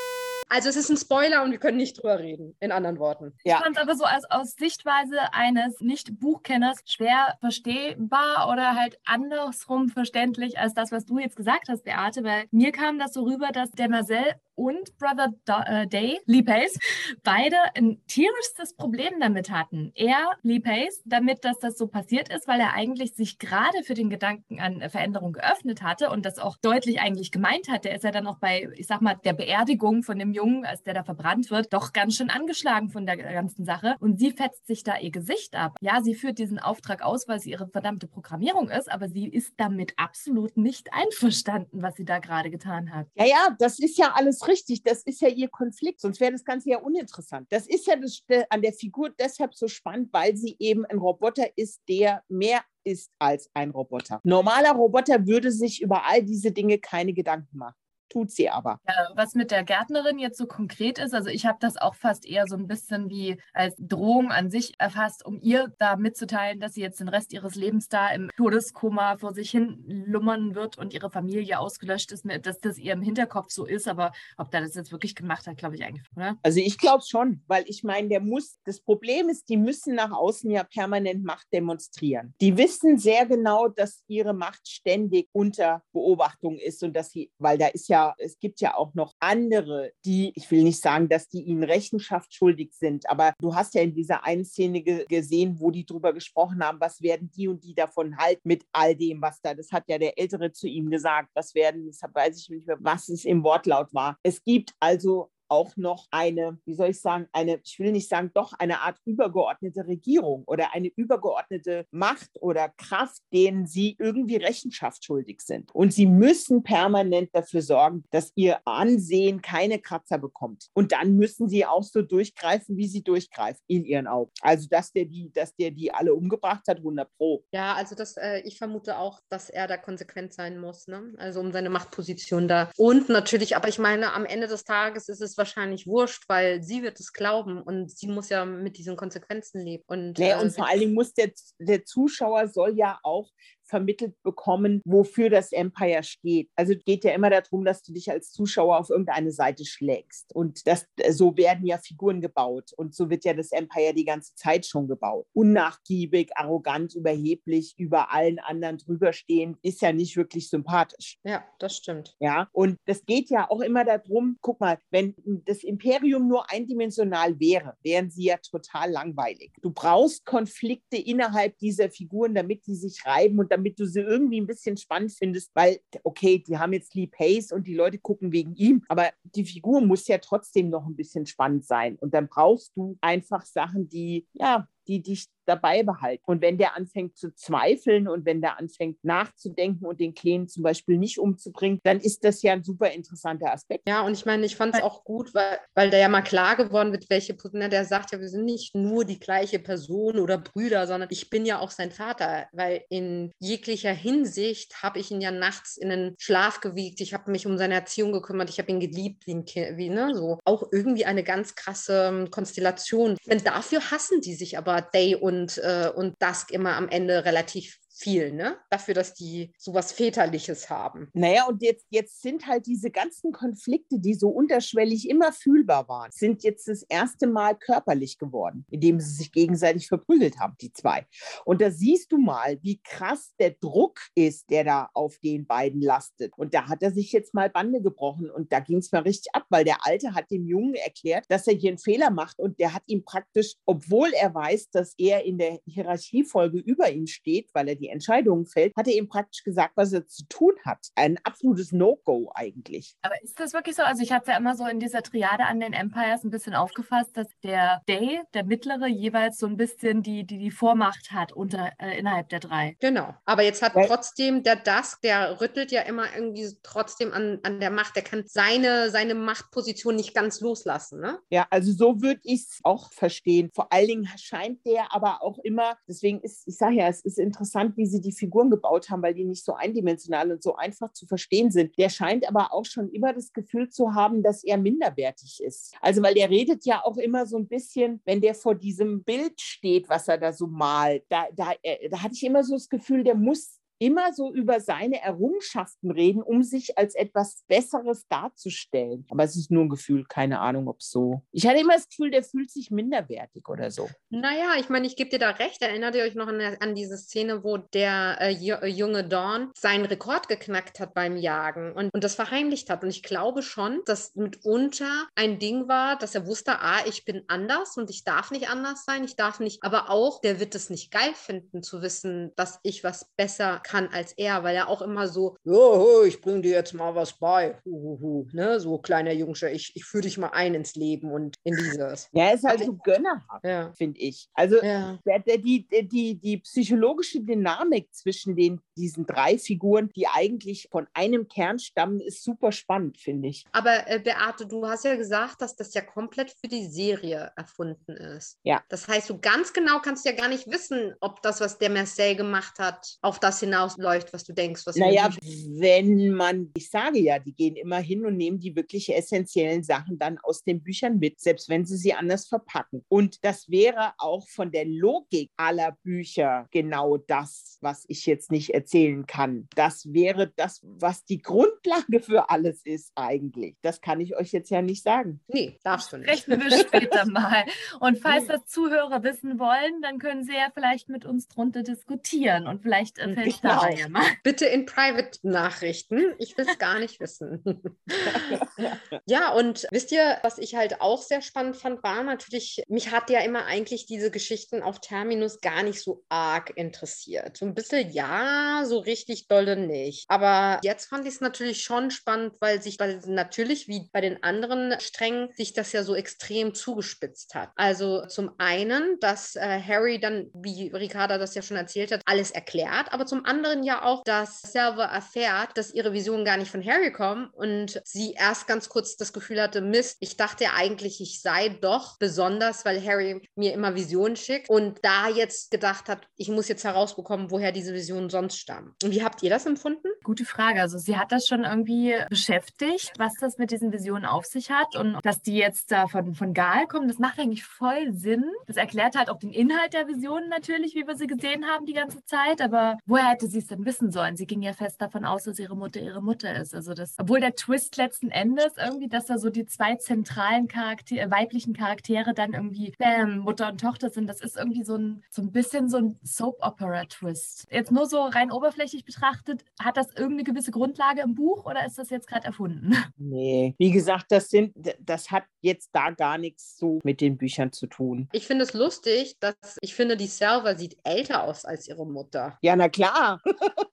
also 0.52 0.68
es 0.68 0.76
ist 0.76 0.90
ein 0.90 0.98
Spoiler 0.98 1.44
und 1.44 1.52
wir 1.52 1.60
können 1.60 1.78
nicht 1.78 1.98
drüber 1.98 2.18
reden, 2.18 2.56
in 2.60 2.72
anderen 2.72 2.98
Worten. 2.98 3.34
Ja. 3.44 3.58
Ich 3.58 3.64
fand 3.64 3.78
es 3.78 3.84
aber 3.84 3.96
so 3.96 4.04
als 4.04 4.30
aus 4.32 4.56
Sichtweise 4.56 5.32
eines 5.32 5.80
Nicht-Buchkenners 5.80 6.80
schwer 6.86 7.38
verstehbar 7.40 8.50
oder 8.52 8.76
halt 8.76 9.00
andersrum 9.06 9.90
verständlich 9.90 10.58
als 10.58 10.74
das, 10.74 10.92
was 10.92 11.06
du 11.06 11.20
jetzt 11.20 11.36
gesagt 11.36 11.70
hast, 11.70 11.84
Beate, 11.84 12.24
weil 12.24 12.46
mir 12.50 12.72
kam 12.72 12.98
das 12.98 13.14
so 13.14 13.24
rüber, 13.26 13.50
dass 13.54 13.70
der 13.72 13.90
Marcel 13.90 14.24
und 14.60 14.98
Brother 14.98 15.32
äh, 15.68 15.88
Day, 15.88 16.20
Lee 16.26 16.44
Pace, 16.44 16.78
beide 17.24 17.56
ein 17.76 18.02
tierisches 18.08 18.76
Problem 18.76 19.14
damit 19.22 19.50
hatten. 19.50 19.94
Er, 19.96 20.32
Lee 20.44 20.60
Pace, 20.60 21.02
damit, 21.06 21.46
dass 21.46 21.60
das 21.60 21.78
so 21.78 21.88
passiert 21.88 22.28
ist, 22.28 22.46
weil 22.46 22.60
er 22.60 22.74
eigentlich 22.74 23.14
sich 23.14 23.40
gerade 23.40 23.84
für 23.84 23.94
den 23.94 24.10
Gedanken 24.10 24.60
an 24.60 24.90
Veränderung 24.90 25.32
geöffnet 25.32 25.82
hatte 25.82 26.10
und 26.10 26.26
das 26.26 26.40
auch 26.40 26.58
deutlich 26.58 27.00
eigentlich 27.00 27.32
gemeint 27.32 27.70
hat. 27.70 27.86
Der 27.86 27.96
ist 27.96 28.04
ja 28.04 28.12
dann 28.12 28.28
auch 28.28 28.38
bei, 28.38 28.68
ich 28.76 28.88
sag 28.88 29.02
mal, 29.02 29.16
der 29.24 29.32
Beerdigung 29.32 30.04
von 30.04 30.20
dem 30.20 30.34
Jungen, 30.34 30.66
als 30.66 30.84
der 30.84 30.94
da 30.94 31.04
verbrannt 31.06 31.50
wird, 31.52 31.72
doch 31.72 31.94
ganz 31.94 32.18
schön 32.18 32.30
angeschlagen 32.30 32.90
von 32.90 33.06
der 33.06 33.16
ganzen 33.16 33.64
Sache. 33.64 33.96
Und 34.02 34.20
sie 34.20 34.32
fetzt 34.32 34.68
sich 34.68 34.84
da 34.84 34.98
ihr 34.98 35.12
Gesicht 35.12 35.56
ab. 35.56 35.78
Ja, 35.80 36.02
sie 36.04 36.16
führt 36.16 36.38
diesen 36.38 36.60
Auftrag 36.60 37.02
aus, 37.02 37.30
weil 37.30 37.40
sie 37.40 37.52
ihre 37.52 37.70
verdammte 37.70 38.08
Programmierung 38.08 38.70
ist, 38.70 38.92
aber 38.92 39.08
sie 39.08 39.30
ist 39.30 39.54
damit 39.56 39.94
absolut 39.96 40.58
nicht 40.58 40.90
einverstanden, 40.92 41.82
was 41.82 41.96
sie 41.96 42.06
da 42.06 42.20
gerade 42.20 42.50
getan 42.50 42.94
hat. 42.94 43.08
Ja, 43.16 43.26
ja, 43.26 43.56
das 43.58 43.80
ist 43.80 43.98
ja 43.98 44.12
alles 44.16 44.49
richtig. 44.50 44.84
Das 44.84 45.04
ist 45.04 45.22
ja 45.22 45.30
ihr 45.30 45.48
Konflikt. 45.48 46.02
Sonst 46.02 46.20
wäre 46.20 46.32
das 46.34 46.44
Ganze 46.44 46.72
ja 46.72 46.80
uninteressant. 46.80 47.48
Das 47.50 47.68
ist 47.68 47.88
ja 47.88 47.96
das, 47.96 48.22
an 48.50 48.62
der 48.62 48.74
Figur 48.74 49.12
deshalb 49.12 49.56
so 49.56 49.68
spannend, 49.68 50.10
weil 50.12 50.36
sie 50.36 50.56
eben 50.60 50.86
ein 50.86 50.98
Roboter 50.98 51.48
ist, 51.58 51.82
der 51.88 52.24
mehr 52.28 52.62
ist 52.84 53.12
als 53.20 53.50
ein 53.54 53.70
Roboter. 53.70 54.20
Normaler 54.24 54.72
Roboter 54.72 55.26
würde 55.26 55.52
sich 55.52 55.82
über 55.82 56.06
all 56.06 56.24
diese 56.24 56.52
Dinge 56.52 56.80
keine 56.80 57.14
Gedanken 57.14 57.58
machen. 57.58 57.76
Tut 58.10 58.32
sie 58.32 58.50
aber. 58.50 58.80
Was 59.16 59.36
mit 59.36 59.52
der 59.52 59.64
Gärtnerin 59.64 60.20
jetzt 60.20 60.38
so 60.38 60.46
konkret 60.46 61.00
ist, 61.00 61.14
also 61.14 61.30
ich 61.30 61.46
habe 61.46 61.58
das 61.62 61.78
auch 61.78 61.96
fast 61.96 62.26
eher 62.26 62.48
so 62.48 62.56
ein 62.56 62.68
bisschen 62.68 63.10
wie 63.10 63.40
als 63.54 63.76
Drohung 63.78 64.32
an 64.32 64.50
sich 64.50 64.74
erfasst, 64.80 65.26
um 65.26 65.40
ihr 65.42 65.74
da 65.80 65.96
mitzuteilen, 65.96 66.60
dass 66.60 66.74
sie 66.74 66.82
jetzt 66.82 67.00
den 67.00 67.10
Rest 67.10 67.34
ihres 67.34 67.56
Lebens 67.56 67.90
da 67.90 68.10
im 68.10 68.30
Todeskoma 68.36 69.18
vor 69.18 69.34
sich 69.34 69.52
hin 69.52 69.84
lummern 70.08 70.56
wird 70.56 70.78
und 70.78 70.94
ihre 70.94 71.10
Familie 71.10 71.60
ausgelöscht 71.60 72.12
ist, 72.12 72.26
dass 72.44 72.60
das 72.60 72.78
ihr 72.78 72.94
im 72.94 73.02
Hinterkopf 73.02 73.52
so 73.52 73.66
ist. 73.66 73.88
Aber 73.88 74.12
ob 74.38 74.52
da 74.52 74.62
das 74.62 74.76
jetzt 74.76 74.92
wirklich 74.92 75.16
gemacht 75.16 75.48
hat, 75.48 75.58
glaube 75.58 75.76
ich 75.76 75.84
eigentlich, 75.84 76.06
oder? 76.16 76.38
Also 76.44 76.60
ich 76.60 76.78
glaube 76.78 77.04
schon, 77.08 77.42
weil 77.48 77.64
ich 77.68 77.84
meine, 77.84 78.10
der 78.10 78.22
muss, 78.22 78.58
das 78.64 78.80
Problem 78.82 79.30
ist, 79.30 79.50
die 79.50 79.58
müssen 79.58 79.96
nach 79.96 80.12
außen 80.12 80.50
ja 80.50 80.64
permanent 80.64 81.24
Macht 81.24 81.48
demonstrieren. 81.54 82.34
Die 82.42 82.58
wissen 82.58 82.98
sehr 82.98 83.26
genau, 83.26 83.68
dass 83.68 84.04
ihre 84.08 84.34
Macht 84.34 84.68
ständig 84.68 85.30
unter 85.32 85.84
Beobachtung 85.92 86.58
ist 86.58 86.84
und 86.84 86.96
dass 86.96 87.12
sie, 87.12 87.32
weil 87.38 87.58
da 87.58 87.68
ist 87.68 87.88
ja, 87.90 87.99
es 88.18 88.40
gibt 88.40 88.62
ja 88.62 88.76
auch 88.76 88.94
noch 88.94 89.14
andere, 89.20 89.92
die, 90.06 90.32
ich 90.36 90.50
will 90.52 90.64
nicht 90.64 90.82
sagen, 90.82 91.10
dass 91.10 91.28
die 91.28 91.44
ihnen 91.44 91.64
Rechenschaft 91.64 92.34
schuldig 92.34 92.74
sind, 92.74 93.10
aber 93.10 93.34
du 93.40 93.56
hast 93.56 93.74
ja 93.74 93.82
in 93.82 93.94
dieser 93.94 94.24
einen 94.24 94.46
Szene 94.46 94.82
ge 94.82 95.06
gesehen, 95.08 95.60
wo 95.60 95.72
die 95.72 95.86
drüber 95.86 96.14
gesprochen 96.14 96.64
haben, 96.64 96.80
was 96.80 97.02
werden 97.02 97.32
die 97.36 97.48
und 97.48 97.64
die 97.64 97.74
davon 97.74 98.18
halten 98.18 98.42
mit 98.44 98.66
all 98.72 98.96
dem, 98.96 99.22
was 99.22 99.42
da, 99.42 99.54
das 99.54 99.72
hat 99.72 99.84
ja 99.88 99.98
der 99.98 100.18
Ältere 100.18 100.52
zu 100.52 100.68
ihm 100.68 100.90
gesagt, 100.90 101.30
was 101.34 101.56
werden, 101.56 101.86
deshalb 101.86 102.14
weiß 102.16 102.40
ich 102.40 102.50
nicht 102.50 102.68
mehr, 102.68 102.78
was 102.80 103.10
es 103.10 103.26
im 103.26 103.44
Wortlaut 103.44 103.94
war. 103.94 104.18
Es 104.24 104.44
gibt 104.44 104.74
also 104.80 105.30
auch 105.50 105.76
noch 105.76 106.08
eine, 106.12 106.60
wie 106.66 106.74
soll 106.74 106.90
ich 106.90 107.02
sagen, 107.02 107.28
eine, 107.32 107.60
ich 107.64 107.80
will 107.80 107.92
nicht 107.92 108.10
sagen, 108.10 108.32
doch 108.34 108.54
eine 108.54 108.82
Art 108.82 108.98
übergeordnete 109.06 109.88
Regierung 109.88 110.44
oder 110.46 110.74
eine 110.74 110.88
übergeordnete 110.88 111.86
Macht 111.92 112.30
oder 112.40 112.70
Kraft, 112.70 113.22
denen 113.34 113.66
sie 113.66 113.96
irgendwie 114.00 114.38
Rechenschaft 114.38 115.04
schuldig 115.04 115.42
sind. 115.42 115.74
Und 115.74 115.94
sie 115.94 116.06
müssen 116.06 116.64
permanent 116.64 117.30
dafür 117.34 117.62
sorgen, 117.62 118.04
dass 118.12 118.32
ihr 118.36 118.60
Ansehen 118.66 119.42
keine 119.42 119.80
Kratzer 119.80 120.18
bekommt. 120.18 120.70
Und 120.74 120.92
dann 120.92 121.16
müssen 121.16 121.50
sie 121.50 121.66
auch 121.66 121.84
so 121.84 122.02
durchgreifen, 122.02 122.78
wie 122.78 122.88
sie 122.88 123.04
durchgreifen, 123.04 123.62
in 123.68 123.86
ihren 123.86 124.08
Augen. 124.08 124.32
Also, 124.42 124.68
dass 124.70 124.92
der 124.92 125.06
die, 125.06 125.32
dass 125.34 125.56
der 125.56 125.72
die 125.72 125.92
alle 125.94 126.14
umgebracht 126.14 126.68
hat, 126.68 126.78
100 126.78 127.10
Pro. 127.18 127.44
Ja, 127.52 127.74
also 127.74 127.96
das, 127.96 128.18
äh, 128.18 128.42
ich 128.42 128.58
vermute 128.58 128.98
auch, 128.98 129.20
dass 129.30 129.50
er 129.50 129.68
da 129.68 129.78
konsequent 129.78 130.34
sein 130.34 130.60
muss, 130.60 130.88
ne? 130.88 131.14
Also 131.18 131.40
um 131.40 131.52
seine 131.52 131.70
Machtposition 131.70 132.48
da. 132.48 132.70
Und 132.78 133.10
natürlich, 133.10 133.56
aber 133.56 133.68
ich 133.68 133.80
meine, 133.80 134.14
am 134.14 134.26
Ende 134.26 134.48
des 134.48 134.64
Tages 134.64 135.10
ist 135.10 135.22
es 135.22 135.39
wahrscheinlich 135.40 135.88
wurscht, 135.88 136.26
weil 136.28 136.62
sie 136.62 136.84
wird 136.84 137.00
es 137.00 137.12
glauben 137.12 137.64
und 137.64 137.90
sie 137.90 138.08
muss 138.08 138.30
ja 138.30 138.46
mit 138.46 138.78
diesen 138.78 138.96
Konsequenzen 138.96 139.66
leben. 139.66 139.84
Und, 139.88 140.20
nee, 140.20 140.30
äh, 140.30 140.40
und 140.40 140.52
vor 140.52 140.68
allen 140.68 140.82
Dingen 140.82 140.94
muss 140.94 141.14
der, 141.16 141.32
der 141.58 141.84
Zuschauer 141.86 142.48
soll 142.48 142.78
ja 142.78 143.00
auch 143.02 143.32
vermittelt 143.70 144.16
bekommen, 144.24 144.82
wofür 144.84 145.30
das 145.30 145.52
Empire 145.52 146.04
steht. 146.04 146.50
Also 146.56 146.74
es 146.74 146.84
geht 146.84 147.04
ja 147.04 147.12
immer 147.12 147.30
darum, 147.30 147.64
dass 147.64 147.84
du 147.84 147.94
dich 147.94 148.10
als 148.10 148.32
Zuschauer 148.32 148.80
auf 148.80 148.90
irgendeine 148.90 149.32
Seite 149.32 149.66
schlägst. 149.66 150.36
Und 150.36 150.66
das, 150.68 150.86
so 151.12 151.38
werden 151.38 151.66
ja 151.66 151.78
Figuren 151.78 152.20
gebaut. 152.20 152.72
Und 152.76 152.96
so 152.96 153.10
wird 153.10 153.26
ja 153.26 153.34
das 153.34 153.52
Empire 153.52 153.94
die 153.94 154.06
ganze 154.06 154.34
Zeit 154.36 154.66
schon 154.66 154.88
gebaut. 154.88 155.28
Unnachgiebig, 155.34 156.32
arrogant, 156.36 156.96
überheblich, 156.96 157.76
über 157.78 158.12
allen 158.12 158.40
anderen 158.40 158.78
drüberstehen, 158.78 159.58
ist 159.62 159.82
ja 159.82 159.94
nicht 159.94 160.18
wirklich 160.18 160.50
sympathisch. 160.50 161.20
Ja, 161.24 161.44
das 161.60 161.78
stimmt. 161.78 162.16
Ja, 162.20 162.50
und 162.52 162.78
das 162.86 163.06
geht 163.06 163.30
ja 163.30 163.50
auch 163.50 163.62
immer 163.62 163.86
darum, 163.86 164.38
guck 164.42 164.60
mal, 164.60 164.80
wenn 164.90 165.16
das 165.46 165.64
Imperium 165.64 166.28
nur 166.28 166.50
eindimensional 166.52 167.40
wäre, 167.40 167.76
wären 167.84 168.10
sie 168.10 168.26
ja 168.26 168.38
total 168.38 168.92
langweilig. 168.92 169.54
Du 169.62 169.72
brauchst 169.72 170.26
Konflikte 170.26 170.98
innerhalb 170.98 171.58
dieser 171.60 171.90
Figuren, 171.90 172.34
damit 172.34 172.66
die 172.66 172.76
sich 172.76 173.06
reiben 173.06 173.40
und 173.40 173.52
damit 173.52 173.59
damit 173.60 173.80
du 173.80 173.86
sie 173.86 174.00
irgendwie 174.00 174.40
ein 174.40 174.48
bisschen 174.48 174.78
spannend 174.78 175.12
findest, 175.12 175.52
weil, 175.54 175.80
okay, 176.04 176.40
die 176.40 176.58
haben 176.58 176.72
jetzt 176.72 176.96
Lee 176.96 177.08
Pace 177.08 177.52
und 177.52 177.68
die 177.68 177.76
Leute 177.76 177.98
gucken 177.98 178.32
wegen 178.32 178.56
ihm, 178.56 178.84
aber 178.88 179.10
die 179.24 179.46
Figur 179.46 179.82
muss 179.82 180.08
ja 180.08 180.18
trotzdem 180.18 180.70
noch 180.70 180.86
ein 180.88 180.96
bisschen 180.96 181.26
spannend 181.26 181.66
sein. 181.66 181.98
Und 181.98 182.14
dann 182.14 182.30
brauchst 182.30 182.76
du 182.78 182.98
einfach 183.02 183.46
Sachen, 183.46 183.90
die, 183.90 184.28
ja, 184.34 184.68
die 184.90 185.02
dich 185.02 185.28
dabei 185.46 185.84
behalten. 185.84 186.24
Und 186.26 186.42
wenn 186.42 186.58
der 186.58 186.76
anfängt 186.76 187.18
zu 187.18 187.34
zweifeln 187.34 188.08
und 188.08 188.26
wenn 188.26 188.42
der 188.42 188.60
anfängt 188.60 189.04
nachzudenken 189.04 189.86
und 189.86 190.00
den 190.00 190.14
Kleinen 190.14 190.48
zum 190.48 190.64
Beispiel 190.64 190.98
nicht 190.98 191.20
umzubringen, 191.20 191.80
dann 191.84 192.00
ist 192.00 192.24
das 192.24 192.42
ja 192.42 192.54
ein 192.54 192.64
super 192.64 192.92
interessanter 192.92 193.52
Aspekt. 193.52 193.88
Ja, 193.88 194.02
und 194.02 194.14
ich 194.14 194.26
meine, 194.26 194.46
ich 194.46 194.56
fand 194.56 194.76
es 194.76 194.82
auch 194.82 195.04
gut, 195.04 195.34
weil, 195.34 195.60
weil 195.74 195.90
da 195.90 195.98
ja 195.98 196.08
mal 196.08 196.22
klar 196.22 196.56
geworden 196.56 196.92
wird, 196.92 197.10
welche 197.10 197.36
ne, 197.54 197.70
der 197.70 197.86
sagt 197.86 198.12
ja, 198.12 198.20
wir 198.20 198.30
sind 198.30 198.46
nicht 198.46 198.76
nur 198.76 199.06
die 199.06 199.20
gleiche 199.20 199.60
Person 199.60 200.20
oder 200.20 200.38
Brüder, 200.38 200.86
sondern 200.88 201.10
ich 201.12 201.30
bin 201.30 201.46
ja 201.46 201.60
auch 201.60 201.72
sein 201.72 201.92
Vater, 201.92 202.48
weil 202.52 202.84
in 202.90 203.32
jeglicher 203.40 203.94
Hinsicht 203.94 204.84
habe 204.84 205.00
ich 205.00 205.12
ihn 205.12 205.22
ja 205.22 205.32
nachts 205.32 205.78
in 205.78 205.90
den 205.90 206.16
Schlaf 206.20 206.62
gewiegt, 206.62 207.02
ich 207.02 207.14
habe 207.14 207.32
mich 207.32 207.48
um 207.48 207.58
seine 207.58 207.74
Erziehung 207.76 208.12
gekümmert, 208.12 208.50
ich 208.50 208.60
habe 208.60 208.72
ihn 208.72 208.80
geliebt, 208.80 209.26
wie, 209.26 209.34
ein 209.34 209.46
kind, 209.46 209.78
wie 209.78 209.90
ne, 209.90 210.14
so. 210.16 210.40
Auch 210.46 210.64
irgendwie 210.72 211.06
eine 211.06 211.24
ganz 211.24 211.56
krasse 211.56 212.10
ähm, 212.10 212.30
Konstellation. 212.30 213.18
Denn 213.26 213.44
dafür 213.44 213.92
hassen 213.92 214.22
die 214.22 214.36
sich 214.36 214.58
aber 214.58 214.79
Day 214.82 215.16
und, 215.16 215.58
äh, 215.60 215.92
und 215.94 216.22
Dusk 216.22 216.52
immer 216.52 216.76
am 216.76 216.90
Ende 216.90 217.26
relativ 217.26 217.78
viel, 218.00 218.32
ne? 218.32 218.58
Dafür, 218.70 218.94
dass 218.94 219.14
die 219.14 219.54
sowas 219.58 219.92
Väterliches 219.92 220.70
haben. 220.70 221.10
Naja, 221.14 221.46
und 221.48 221.62
jetzt, 221.62 221.86
jetzt 221.90 222.22
sind 222.22 222.48
halt 222.48 222.66
diese 222.66 222.92
ganzen 222.92 223.32
Konflikte, 223.32 224.00
die 224.00 224.14
so 224.14 224.30
unterschwellig 224.30 225.10
immer 225.10 225.34
fühlbar 225.34 225.88
waren, 225.90 226.12
sind 226.12 226.44
jetzt 226.44 226.68
das 226.68 226.84
erste 226.84 227.28
Mal 227.28 227.58
körperlich 227.58 228.18
geworden, 228.18 228.66
indem 228.70 229.00
sie 229.00 229.14
sich 229.14 229.32
gegenseitig 229.32 229.88
verprügelt 229.88 230.40
haben, 230.40 230.56
die 230.62 230.72
zwei. 230.72 231.06
Und 231.44 231.62
da 231.62 231.72
siehst 231.72 232.12
du 232.12 232.18
mal, 232.18 232.58
wie 232.62 232.80
krass 232.82 233.34
der 233.40 233.52
Druck 233.52 234.00
ist, 234.16 234.50
der 234.50 234.64
da 234.64 234.90
auf 234.94 235.18
den 235.20 235.46
beiden 235.46 235.82
lastet. 235.82 236.34
Und 236.38 236.54
da 236.54 236.68
hat 236.68 236.82
er 236.82 236.92
sich 236.92 237.12
jetzt 237.12 237.34
mal 237.34 237.50
Bande 237.50 237.82
gebrochen 237.82 238.30
und 238.30 238.54
da 238.54 238.60
ging 238.60 238.78
es 238.78 238.92
mal 238.92 239.02
richtig 239.02 239.34
ab, 239.36 239.46
weil 239.50 239.66
der 239.66 239.86
Alte 239.86 240.14
hat 240.14 240.32
dem 240.32 240.46
Jungen 240.48 240.76
erklärt, 240.76 241.26
dass 241.28 241.48
er 241.48 241.56
hier 241.56 241.72
einen 241.72 241.78
Fehler 241.78 242.12
macht 242.12 242.40
und 242.40 242.60
der 242.60 242.74
hat 242.74 242.84
ihm 242.86 243.04
praktisch, 243.04 243.56
obwohl 243.66 244.10
er 244.14 244.34
weiß, 244.34 244.70
dass 244.70 244.94
er 244.98 245.26
in 245.26 245.38
der 245.38 245.60
Hierarchiefolge 245.66 246.60
über 246.60 246.90
ihm 246.92 247.08
steht, 247.08 247.50
weil 247.54 247.68
er 247.68 247.76
die 247.76 247.89
Entscheidungen 247.90 248.46
fällt, 248.46 248.76
hat 248.76 248.88
er 248.88 248.96
ihm 248.96 249.08
praktisch 249.08 249.44
gesagt, 249.44 249.74
was 249.76 249.94
er 249.94 250.08
zu 250.08 250.26
tun 250.28 250.54
hat. 250.66 250.88
Ein 250.96 251.18
absolutes 251.24 251.72
No-Go 251.72 252.32
eigentlich. 252.34 252.96
Aber 253.02 253.22
ist 253.24 253.40
das 253.40 253.54
wirklich 253.54 253.76
so? 253.76 253.84
Also 253.84 254.04
ich 254.04 254.12
habe 254.12 254.24
es 254.24 254.28
ja 254.28 254.38
immer 254.38 254.56
so 254.56 254.66
in 254.66 254.80
dieser 254.80 255.02
Triade 255.02 255.46
an 255.46 255.60
den 255.60 255.74
Empires 255.74 256.24
ein 256.24 256.30
bisschen 256.30 256.56
aufgefasst, 256.56 257.16
dass 257.16 257.28
der 257.44 257.82
Day, 257.88 258.22
der 258.34 258.44
mittlere, 258.44 258.88
jeweils 258.88 259.38
so 259.38 259.48
ein 259.48 259.58
bisschen 259.58 260.04
die, 260.04 260.26
die, 260.26 260.38
die 260.38 260.52
Vormacht 260.52 261.12
hat 261.12 261.32
unter, 261.32 261.72
äh, 261.80 261.98
innerhalb 261.98 262.30
der 262.30 262.40
drei. 262.40 262.76
Genau. 262.80 263.14
Aber 263.26 263.44
jetzt 263.44 263.62
hat 263.62 263.76
ja. 263.76 263.86
trotzdem 263.86 264.44
der 264.44 264.56
Dusk, 264.56 265.02
der 265.02 265.42
rüttelt 265.42 265.72
ja 265.72 265.82
immer 265.82 266.06
irgendwie 266.14 266.50
trotzdem 266.64 267.14
an, 267.14 267.40
an 267.44 267.60
der 267.60 267.70
Macht. 267.70 267.96
Der 267.96 268.04
kann 268.04 268.24
seine, 268.28 268.90
seine 268.90 269.16
Machtposition 269.16 269.96
nicht 269.96 270.14
ganz 270.14 270.42
loslassen. 270.42 271.00
Ne? 271.00 271.20
Ja, 271.30 271.48
also 271.50 271.72
so 271.72 272.02
würde 272.02 272.22
ich 272.24 272.42
es 272.42 272.60
auch 272.64 272.92
verstehen. 272.92 273.50
Vor 273.54 273.72
allen 273.72 273.88
Dingen 273.88 274.10
scheint 274.18 274.66
der 274.66 274.94
aber 274.94 275.22
auch 275.22 275.40
immer, 275.40 275.78
deswegen 275.88 276.22
ist, 276.22 276.48
ich 276.48 276.58
sage 276.58 276.76
ja, 276.76 276.88
es 276.88 277.02
ist 277.02 277.20
interessant, 277.20 277.78
wie 277.80 277.88
sie 277.88 278.02
die 278.02 278.12
Figuren 278.12 278.52
gebaut 278.52 278.90
haben, 278.90 279.02
weil 279.02 279.16
die 279.16 279.26
nicht 279.26 279.44
so 279.44 279.54
eindimensional 279.54 280.32
und 280.32 280.44
so 280.44 280.56
einfach 280.56 280.92
zu 280.94 281.08
verstehen 281.08 281.50
sind. 281.50 281.76
Der 281.78 281.90
scheint 281.90 282.28
aber 282.28 282.54
auch 282.54 282.66
schon 282.66 282.90
immer 282.90 283.14
das 283.14 283.34
Gefühl 283.34 283.70
zu 283.70 283.96
haben, 283.96 284.22
dass 284.22 284.44
er 284.44 284.58
minderwertig 284.58 285.42
ist. 285.44 285.74
Also, 285.82 286.04
weil 286.04 286.14
der 286.14 286.30
redet 286.30 286.66
ja 286.66 286.84
auch 286.84 286.98
immer 286.98 287.26
so 287.26 287.38
ein 287.38 287.48
bisschen, 287.48 288.02
wenn 288.06 288.22
der 288.22 288.36
vor 288.36 288.54
diesem 288.54 289.04
Bild 289.04 289.40
steht, 289.40 289.90
was 289.90 290.08
er 290.08 290.18
da 290.18 290.34
so 290.34 290.46
malt, 290.46 291.04
da, 291.10 291.28
da, 291.34 291.54
äh, 291.64 291.90
da 291.90 292.04
hatte 292.04 292.16
ich 292.16 292.24
immer 292.24 292.44
so 292.44 292.54
das 292.54 292.70
Gefühl, 292.70 293.04
der 293.04 293.16
muss 293.16 293.59
immer 293.80 294.14
so 294.14 294.32
über 294.34 294.60
seine 294.60 295.02
Errungenschaften 295.02 295.92
reden, 295.92 296.22
um 296.22 296.44
sich 296.44 296.78
als 296.78 296.96
etwas 296.96 297.44
Besseres 297.48 298.08
darzustellen. 298.08 299.06
Aber 299.10 299.24
es 299.24 299.36
ist 299.36 299.52
nur 299.52 299.64
ein 299.64 299.70
Gefühl, 299.70 300.06
keine 300.08 300.40
Ahnung, 300.40 300.68
ob 300.68 300.82
so. 300.84 301.22
Ich 301.32 301.48
hatte 301.48 301.60
immer 301.60 301.74
das 301.74 301.88
Gefühl, 301.88 302.12
der 302.12 302.24
fühlt 302.24 302.52
sich 302.52 302.72
minderwertig 302.72 303.48
oder 303.48 303.72
so. 303.72 303.90
Naja, 304.10 304.56
ich 304.60 304.70
meine, 304.70 304.86
ich 304.86 304.96
gebe 304.96 305.10
dir 305.10 305.20
da 305.20 305.32
recht. 305.32 305.62
Erinnert 305.62 305.96
ihr 305.96 306.04
euch 306.04 306.16
noch 306.16 306.28
an, 306.28 306.42
an 306.42 306.76
diese 306.76 306.98
Szene, 306.98 307.44
wo 307.44 307.58
der 307.58 308.18
äh, 308.20 308.34
äh, 308.34 308.68
junge 308.68 309.04
Dawn 309.04 309.52
seinen 309.58 309.86
Rekord 309.86 310.28
geknackt 310.28 310.80
hat 310.80 310.94
beim 310.94 311.16
Jagen 311.18 311.74
und, 311.74 311.94
und 311.94 312.04
das 312.04 312.16
verheimlicht 312.16 312.70
hat? 312.70 312.84
Und 312.84 312.90
ich 312.90 313.04
glaube 313.04 313.42
schon, 313.42 313.82
dass 313.86 314.16
mitunter 314.16 315.08
ein 315.16 315.40
Ding 315.40 315.68
war, 315.68 315.98
dass 315.98 316.16
er 316.16 316.28
wusste, 316.28 316.60
ah, 316.60 316.86
ich 316.86 317.06
bin 317.06 317.24
anders 317.28 317.78
und 317.78 317.90
ich 317.90 318.04
darf 318.04 318.32
nicht 318.32 318.50
anders 318.50 318.84
sein, 318.86 319.04
ich 319.04 319.16
darf 319.16 319.40
nicht, 319.40 319.64
aber 319.64 319.90
auch, 319.90 320.20
der 320.22 320.40
wird 320.40 320.56
es 320.56 320.70
nicht 320.70 320.92
geil 320.92 321.14
finden, 321.14 321.64
zu 321.64 321.82
wissen, 321.82 322.34
dass 322.36 322.60
ich 322.64 322.84
was 322.84 323.10
besser 323.16 323.62
kann 323.70 323.88
als 323.90 324.14
er, 324.14 324.44
weil 324.44 324.56
er 324.56 324.68
auch 324.68 324.82
immer 324.82 325.08
so, 325.08 325.38
oh, 325.46 326.02
ich 326.04 326.20
bringe 326.22 326.42
dir 326.42 326.52
jetzt 326.54 326.74
mal 326.74 326.96
was 326.96 327.14
bei, 327.14 327.56
Huhuhu, 327.66 328.26
ne? 328.32 328.60
so 328.60 328.80
kleiner 328.80 329.12
Jungscher, 329.12 329.52
ich, 329.52 329.76
ich 329.76 329.86
führe 329.86 330.04
dich 330.04 330.18
mal 330.18 330.30
ein 330.30 330.56
ins 330.56 330.76
Leben 330.76 331.12
und 331.12 331.38
in 331.44 331.56
dieses. 331.56 332.10
Ja, 332.12 332.30
er 332.30 332.34
ist 332.34 332.44
halt 332.44 332.64
so 332.64 332.74
gönnerhaft, 332.84 333.44
ja. 333.44 333.72
finde 333.74 334.00
ich. 334.00 334.28
Also 334.34 334.62
ja. 334.64 334.98
die, 335.06 335.68
die, 335.68 335.88
die, 335.88 336.16
die 336.16 336.38
psychologische 336.38 337.22
Dynamik 337.22 337.94
zwischen 337.94 338.36
den, 338.36 338.60
diesen 338.80 339.06
drei 339.06 339.38
Figuren, 339.38 339.90
die 339.96 340.08
eigentlich 340.08 340.68
von 340.72 340.88
einem 340.94 341.28
Kern 341.28 341.60
stammen, 341.60 342.00
ist 342.00 342.24
super 342.24 342.52
spannend, 342.52 342.98
finde 342.98 343.28
ich. 343.28 343.46
Aber 343.52 343.88
äh, 343.88 344.00
Beate, 344.00 344.48
du 344.48 344.66
hast 344.66 344.86
ja 344.86 344.96
gesagt, 344.96 345.42
dass 345.42 345.56
das 345.56 345.74
ja 345.74 345.82
komplett 345.82 346.32
für 346.32 346.48
die 346.48 346.66
Serie 346.66 347.32
erfunden 347.36 347.94
ist. 347.94 348.38
Ja. 348.44 348.64
Das 348.70 348.88
heißt, 348.88 349.08
so 349.08 349.20
ganz 349.20 349.54
genau 349.54 349.80
kannst 349.80 350.06
du 350.06 350.10
ja 350.10 350.16
gar 350.16 350.30
nicht 350.30 350.48
wissen, 350.48 350.94
ob 351.02 351.22
das, 351.22 351.42
was 351.42 351.58
der 351.58 351.70
Marcel 351.70 352.16
gemacht 352.16 352.60
hat, 352.60 352.98
auf 353.02 353.20
das 353.20 353.40
hinausläuft, 353.40 354.14
was 354.14 354.24
du 354.24 354.34
denkst. 354.34 354.66
Was 354.66 354.76
naja, 354.76 355.10
wenn 355.22 356.12
man, 356.12 356.52
ich 356.56 356.70
sage 356.70 357.00
ja, 357.00 357.20
die 357.20 357.34
gehen 357.34 357.56
immer 357.56 357.80
hin 357.80 358.06
und 358.06 358.18
nehmen 358.18 358.40
die 358.40 358.56
wirklich 358.56 358.94
essentiellen 358.96 359.64
Sachen 359.64 360.00
dann 360.00 360.18
aus 360.20 360.44
den 360.44 360.64
Büchern 360.64 361.00
mit, 361.00 361.20
selbst 361.20 361.50
wenn 361.50 361.66
sie 361.66 361.78
sie 361.78 361.94
anders 361.94 362.28
verpacken. 362.28 362.86
Und 362.88 363.24
das 363.26 363.50
wäre 363.50 363.94
auch 363.98 364.28
von 364.30 364.52
der 364.52 364.66
Logik 364.66 365.32
aller 365.38 365.78
Bücher 365.84 366.48
genau 366.52 366.98
das, 366.98 367.58
was 367.62 367.86
ich 367.88 368.06
jetzt 368.06 368.32
nicht 368.32 368.54
erzählen 368.70 369.08
kann. 369.08 369.48
Das 369.56 369.92
wäre 369.94 370.32
das, 370.36 370.62
was 370.64 371.04
die 371.04 371.22
Grundlage 371.22 372.02
für 372.02 372.30
alles 372.30 372.62
ist 372.64 372.92
eigentlich. 372.96 373.58
Das 373.64 373.82
kann 373.82 374.00
ich 374.00 374.16
euch 374.16 374.32
jetzt 374.32 374.52
ja 374.52 374.62
nicht 374.62 374.84
sagen. 374.84 375.22
Nee, 375.28 375.58
darfst 375.64 375.92
du 375.92 375.98
nicht. 375.98 376.20
Sprechen 376.20 376.44
wir 376.44 376.60
später 376.60 377.06
mal. 377.10 377.46
Und 377.80 377.98
falls 377.98 378.28
das 378.28 378.46
Zuhörer 378.46 379.02
wissen 379.02 379.40
wollen, 379.40 379.82
dann 379.82 379.98
können 379.98 380.24
sie 380.24 380.34
ja 380.34 380.50
vielleicht 380.54 380.88
mit 380.88 381.04
uns 381.04 381.28
drunter 381.28 381.64
diskutieren 381.64 382.48
und 382.48 382.62
vielleicht 382.62 383.00
fällt 383.00 383.42
genau. 383.42 383.62
da 383.62 383.70
ja 383.70 383.90
mal. 383.90 384.06
Bitte 384.24 384.46
in 384.46 384.68
Private-Nachrichten. 384.68 386.14
Ich 386.20 386.38
will 386.38 386.46
es 386.48 386.60
gar 386.60 386.78
nicht 386.78 387.00
wissen. 387.00 387.44
ja, 389.08 389.34
und 389.34 389.68
wisst 389.72 389.92
ihr, 389.92 390.20
was 390.22 390.38
ich 390.38 390.56
halt 390.56 390.80
auch 390.82 391.02
sehr 391.02 391.22
spannend 391.22 391.58
fand, 391.58 391.82
war 391.82 392.04
natürlich, 392.04 392.64
mich 392.68 392.92
hat 392.92 393.10
ja 393.10 393.22
immer 393.22 393.46
eigentlich 393.46 393.88
diese 393.88 394.12
Geschichten 394.12 394.62
auf 394.62 394.80
Terminus 394.80 395.42
gar 395.42 395.64
nicht 395.64 395.82
so 395.82 396.04
arg 396.10 396.56
interessiert. 396.56 397.38
So 397.38 397.46
ein 397.46 397.56
bisschen 397.56 397.92
ja, 397.92 398.59
so 398.66 398.80
richtig 398.80 399.28
dolle 399.28 399.56
nicht. 399.56 400.06
Aber 400.08 400.60
jetzt 400.64 400.90
fand 400.90 401.06
ich 401.06 401.16
es 401.16 401.22
natürlich 401.22 401.64
schon 401.64 401.92
spannend, 401.92 402.36
weil 402.40 402.62
sich 402.62 402.80
weil 402.80 403.00
natürlich 403.06 403.68
wie 403.68 403.90
bei 403.92 404.02
den 404.02 404.24
anderen 404.24 404.80
Strängen 404.80 405.30
sich 405.36 405.54
das 405.54 405.72
ja 405.72 405.84
so 405.84 405.96
extrem 405.96 406.54
zugespitzt 406.54 407.36
hat. 407.36 407.50
Also 407.56 408.06
zum 408.08 408.32
einen, 408.38 409.00
dass 409.00 409.36
äh, 409.36 409.62
Harry 409.62 410.00
dann, 410.00 410.30
wie 410.34 410.70
Ricarda 410.70 411.18
das 411.18 411.36
ja 411.36 411.42
schon 411.42 411.58
erzählt 411.58 411.92
hat, 411.92 412.02
alles 412.06 412.32
erklärt, 412.32 412.92
aber 412.92 413.06
zum 413.06 413.26
anderen 413.26 413.64
ja 413.64 413.84
auch, 413.84 414.04
dass 414.04 414.42
Selva 414.42 414.86
erfährt, 414.86 415.58
dass 415.58 415.74
ihre 415.74 415.94
Visionen 415.94 416.26
gar 416.26 416.38
nicht 416.38 416.52
von 416.52 416.66
Harry 416.66 416.92
kommen 416.92 417.30
und 417.34 417.82
sie 417.86 418.14
erst 418.14 418.48
ganz 418.48 418.70
kurz 418.70 418.98
das 418.98 419.14
Gefühl 419.14 419.42
hatte, 419.42 419.62
Mist, 419.62 419.98
ich 420.00 420.18
dachte 420.18 420.46
ja 420.46 420.52
eigentlich, 420.56 421.02
ich 421.02 421.22
sei 421.22 421.50
doch 421.50 421.98
besonders, 422.00 422.66
weil 422.66 422.84
Harry 422.86 423.22
mir 423.36 423.54
immer 423.54 423.76
Visionen 423.76 424.16
schickt 424.16 424.50
und 424.50 424.80
da 424.84 425.10
jetzt 425.10 425.52
gedacht 425.52 425.90
hat, 425.90 426.08
ich 426.16 426.30
muss 426.30 426.48
jetzt 426.48 426.64
herausbekommen, 426.64 427.32
woher 427.32 427.52
diese 427.52 427.74
Visionen 427.74 428.10
sonst 428.10 428.38
stammen. 428.38 428.49
Und 428.58 428.92
wie 428.92 429.04
habt 429.04 429.24
ihr 429.24 429.30
das 429.30 429.46
empfunden? 429.46 429.88
Gute 430.04 430.26
Frage. 430.26 430.62
Also 430.62 430.78
sie 430.78 430.98
hat 430.98 431.12
das 431.12 431.28
schon 431.28 431.44
irgendwie 431.44 431.96
beschäftigt, 432.10 432.94
was 432.98 433.14
das 433.20 433.38
mit 433.38 433.52
diesen 433.52 433.72
Visionen 433.72 434.06
auf 434.06 434.26
sich 434.26 434.52
hat 434.52 434.76
und 434.76 434.98
dass 435.04 435.22
die 435.22 435.36
jetzt 435.36 435.72
da 435.72 435.88
von, 435.88 436.14
von 436.16 436.34
Gal 436.34 436.68
kommen, 436.68 436.88
das 436.88 437.00
macht 437.00 437.20
eigentlich 437.20 437.44
voll 437.44 437.94
Sinn. 437.94 438.26
Das 438.48 438.58
erklärt 438.58 438.96
halt 438.96 439.10
auch 439.10 439.20
den 439.20 439.32
Inhalt 439.32 439.74
der 439.74 439.88
Visionen 439.88 440.30
natürlich, 440.30 440.76
wie 440.76 440.88
wir 440.88 440.96
sie 440.96 441.08
gesehen 441.08 441.46
haben 441.46 441.66
die 441.66 441.74
ganze 441.74 442.04
Zeit, 442.06 442.42
aber 442.42 442.78
woher 442.86 443.10
hätte 443.10 443.28
sie 443.28 443.40
es 443.40 443.48
denn 443.48 443.66
wissen 443.66 443.92
sollen? 443.92 444.16
Sie 444.16 444.28
ging 444.28 444.42
ja 444.42 444.54
fest 444.54 444.82
davon 444.82 445.06
aus, 445.06 445.24
dass 445.24 445.40
ihre 445.40 445.56
Mutter 445.56 445.82
ihre 445.82 446.02
Mutter 446.02 446.36
ist. 446.36 446.56
Also 446.56 446.74
das, 446.74 446.96
obwohl 446.98 447.20
der 447.20 447.36
Twist 447.36 447.78
letzten 447.78 448.10
Endes 448.10 448.54
irgendwie, 448.58 448.88
dass 448.88 449.06
da 449.06 449.18
so 449.18 449.30
die 449.30 449.46
zwei 449.46 449.76
zentralen 449.76 450.48
Charaktere, 450.48 451.12
weiblichen 451.12 451.54
Charaktere 451.54 452.14
dann 452.14 452.34
irgendwie 452.34 452.74
bam, 452.78 453.20
Mutter 453.20 453.50
und 453.50 453.62
Tochter 453.62 453.90
sind, 453.90 454.08
das 454.08 454.22
ist 454.22 454.38
irgendwie 454.38 454.64
so 454.64 454.76
ein, 454.76 455.04
so 455.10 455.22
ein 455.22 455.32
bisschen 455.32 455.70
so 455.70 455.78
ein 455.78 456.00
Soap-Opera-Twist. 456.04 457.48
Jetzt 457.52 457.72
nur 457.72 457.86
so 457.86 458.02
rein 458.04 458.29
oberflächlich 458.32 458.86
betrachtet, 458.86 459.44
hat 459.60 459.78
das 459.78 459.88
irgendeine 459.90 460.24
gewisse 460.24 460.52
Grundlage 460.52 461.02
im 461.02 461.16
Buch 461.16 461.46
oder 461.46 461.66
ist 461.66 461.78
das 461.78 461.90
jetzt 461.90 462.08
gerade 462.08 462.26
erfunden? 462.26 462.76
Nee, 463.02 463.56
wie 463.58 463.72
gesagt, 463.72 464.06
das 464.10 464.30
sind, 464.30 464.54
das 464.80 465.10
hat 465.10 465.24
jetzt 465.42 465.70
da 465.74 465.90
gar 465.92 466.18
nichts 466.18 466.58
so 466.58 466.80
mit 466.84 467.02
den 467.02 467.18
Büchern 467.18 467.52
zu 467.52 467.66
tun. 467.68 468.08
Ich 468.12 468.28
finde 468.28 468.44
es 468.44 468.54
lustig, 468.54 469.18
dass 469.20 469.36
ich 469.62 469.74
finde, 469.74 469.98
die 469.98 470.08
Selva 470.08 470.56
sieht 470.56 470.78
älter 470.84 471.24
aus 471.24 471.46
als 471.46 471.68
ihre 471.68 471.88
Mutter. 471.88 472.38
Ja, 472.42 472.56
na 472.56 472.70
klar. 472.70 473.22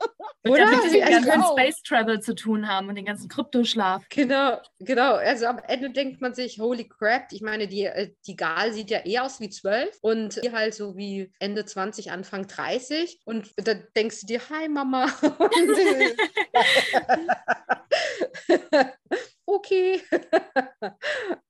Oder? 0.49 0.61
Ja, 0.61 0.71
mit 0.71 0.93
dem 0.93 1.01
ganzen 1.01 1.31
genau. 1.31 1.53
Space 1.53 1.83
Travel 1.83 2.21
zu 2.21 2.35
tun 2.35 2.69
haben 2.69 2.89
und 2.89 2.95
den 2.95 3.05
ganzen 3.05 3.29
Kryptoschlaf. 3.29 4.05
Genau, 4.11 4.59
genau. 4.79 5.15
Also 5.15 5.47
am 5.47 5.59
Ende 5.59 5.91
denkt 5.91 6.21
man 6.21 6.35
sich, 6.35 6.59
holy 6.59 6.89
crap, 6.89 7.33
ich 7.33 7.43
meine, 7.43 7.69
die, 7.69 7.85
äh, 7.85 8.11
die 8.27 8.37
Gal 8.37 8.73
sieht 8.73 8.91
ja 8.91 9.01
eher 9.01 9.25
aus 9.25 9.41
wie 9.41 9.51
zwölf 9.51 9.97
und 10.01 10.43
die 10.43 10.53
halt 10.53 10.75
so 10.75 10.97
wie 10.97 11.33
Ende 11.39 11.65
20, 11.65 12.11
Anfang 12.11 12.47
30. 12.47 13.21
Und 13.25 13.53
da 13.57 13.75
denkst 13.75 14.23
du 14.23 14.27
dir, 14.27 14.41
hi 14.51 14.69
Mama. 14.69 15.07
okay. 19.47 20.01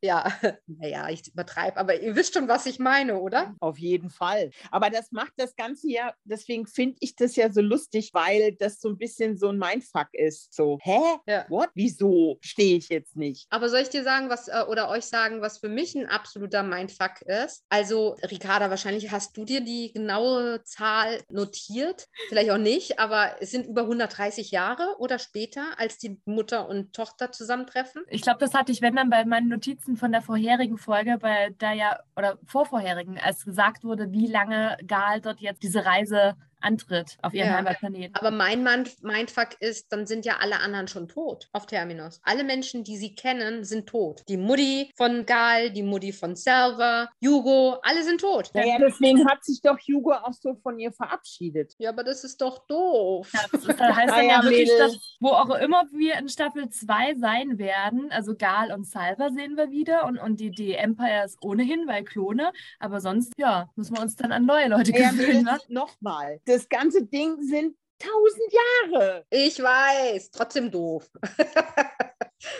ja, 0.03 0.33
naja, 0.67 1.09
ich 1.09 1.27
übertreibe, 1.29 1.77
aber 1.77 2.01
ihr 2.01 2.15
wisst 2.15 2.35
schon, 2.35 2.49
was 2.49 2.67
ich 2.67 2.79
meine, 2.79 3.19
oder? 3.19 3.55
Auf 3.61 3.79
jeden 3.79 4.11
Fall. 4.11 4.51
Aber 4.71 4.91
das 4.91 5.11
macht 5.13 5.33
das 5.37 5.57
Ganze 5.57 5.89
ja, 5.91 6.15
deswegen 6.25 6.67
finde 6.67 6.97
ich 7.01 7.17
das 7.17 7.37
ja 7.37 7.51
so 7.51 7.61
lustig, 7.61 8.11
weil 8.13 8.53
das 8.53 8.81
so 8.81 8.89
ein 8.89 8.99
bisschen 8.99 9.37
so 9.37 9.49
ein 9.49 9.59
Mindfuck 9.59 10.09
ist. 10.13 10.55
So, 10.55 10.79
hä? 10.83 11.01
Ja. 11.27 11.47
What? 11.49 11.71
Wieso 11.75 12.39
stehe 12.41 12.77
ich 12.77 12.89
jetzt 12.89 13.17
nicht? 13.17 13.47
Aber 13.51 13.69
soll 13.69 13.81
ich 13.81 13.89
dir 13.89 14.05
sagen, 14.05 14.29
was, 14.29 14.49
äh, 14.49 14.65
oder 14.69 14.89
euch 14.91 15.07
sagen, 15.07 15.41
was 15.41 15.59
für 15.59 15.69
mich 15.69 15.95
ein 15.95 16.07
absoluter 16.07 16.63
Mindfuck 16.63 17.23
ist? 17.23 17.65
Also, 17.69 18.17
Ricarda, 18.31 18.71
wahrscheinlich 18.71 19.11
hast 19.11 19.37
du 19.37 19.45
dir 19.45 19.61
die 19.61 19.93
genaue 19.93 20.63
Zahl 20.65 21.23
notiert. 21.31 22.07
Vielleicht 22.29 22.51
auch 22.51 22.59
nicht, 22.59 22.99
aber 22.99 23.37
es 23.41 23.51
sind 23.51 23.67
über 23.67 23.83
130 23.83 24.51
Jahre 24.51 24.97
oder 24.99 25.19
später, 25.19 25.79
als 25.79 25.99
die 25.99 26.21
Mutter 26.25 26.69
und 26.69 26.93
Tochter 26.93 27.33
zusammentreffen. 27.33 27.86
Ich 28.09 28.23
glaube, 28.23 28.39
das 28.41 28.55
hatte 28.55 28.73
ich, 28.73 28.83
wenn 28.83 28.97
dann 28.97 29.11
bei 29.11 29.25
meinen 29.25 29.49
Notizen 29.49 29.97
von 29.97 30.13
der 30.13 30.23
vorherigen 30.23 30.79
Folge, 30.79 31.19
bei 31.19 31.51
der 31.61 31.73
ja, 31.75 31.99
oder 32.17 32.39
vorvorherigen, 32.47 33.19
als 33.19 33.45
gesagt 33.45 33.85
wurde, 33.85 34.13
wie 34.13 34.27
lange 34.27 34.77
Gal 34.87 35.21
dort 35.21 35.41
jetzt 35.41 35.63
diese 35.63 35.85
Reise 35.85 36.37
antritt 36.67 37.17
auf 37.23 37.33
ihren 37.33 37.49
ja. 37.49 37.57
Heimatplaneten. 37.57 38.15
Aber 38.17 38.31
mein 38.31 38.63
Mindfuck 38.63 39.61
ist, 39.61 39.93
dann 39.93 40.07
sind 40.07 40.25
ja 40.25 40.39
alle 40.41 40.59
anderen 40.59 40.89
schon 40.89 41.09
tot 41.09 41.49
auf 41.53 41.67
Terminus. 41.67 42.21
Alle 42.25 42.45
Menschen, 42.45 42.83
die 42.83 42.97
sie 42.97 43.15
kennen, 43.15 43.65
sind 43.65 43.89
tot. 43.89 44.23
Die 44.29 44.37
Mutti 44.37 44.91
von 44.97 45.25
Gal, 45.27 45.71
die 45.71 45.83
Mutti 45.83 46.13
von 46.13 46.35
Selva, 46.35 47.09
Hugo, 47.25 47.79
alle 47.83 48.03
sind 48.03 48.21
tot. 48.21 48.51
Naja, 48.55 48.79
deswegen 48.81 49.27
hat 49.29 49.45
sich 49.45 49.61
doch 49.63 49.79
Hugo 49.79 50.13
auch 50.13 50.33
so 50.33 50.55
von 50.57 50.79
ihr 50.79 50.93
verabschiedet. 50.93 51.75
Ja, 51.79 51.91
aber 51.91 52.03
das 52.03 52.25
ist 52.25 52.41
doch 52.41 52.67
doof. 52.67 53.31
Ja, 53.33 53.41
das, 53.53 53.65
ist, 53.65 53.81
das 53.81 53.97
heißt 53.97 54.13
dann 54.13 54.29
ja, 54.29 54.43
wirklich, 54.43 54.71
dass, 54.79 55.17
wo 55.21 55.29
auch 55.29 55.51
immer 55.51 55.85
wir 55.93 56.17
in 56.17 56.29
Staffel 56.29 56.69
2 56.69 57.15
sein 57.17 57.59
werden, 57.59 58.11
also 58.11 58.35
Gal 58.37 58.73
und 58.73 58.87
Salva 58.87 59.31
sehen 59.31 59.57
wir 59.57 59.71
wieder 59.71 60.05
und, 60.07 60.19
und 60.19 60.41
die, 60.41 60.51
die 60.51 60.75
Empires 60.75 61.37
ohnehin, 61.43 61.87
weil 61.87 62.05
Klone, 62.05 62.53
aber 62.81 63.01
sonst, 63.01 63.33
ja, 63.37 63.71
müssen 63.77 63.97
wir 63.97 64.03
uns 64.03 64.17
dann 64.17 64.33
an 64.33 64.47
neue 64.47 64.69
Leute 64.69 64.93
gewöhnen. 64.93 65.47
Ja, 65.47 65.59
Nochmal, 65.69 66.41
das 66.57 66.69
ganze 66.71 67.05
Ding 67.05 67.37
sind 67.43 67.77
tausend 67.99 68.53
Jahre. 68.91 69.27
Ich 69.31 69.63
weiß, 69.63 70.31
trotzdem 70.31 70.71
doof. 70.71 71.11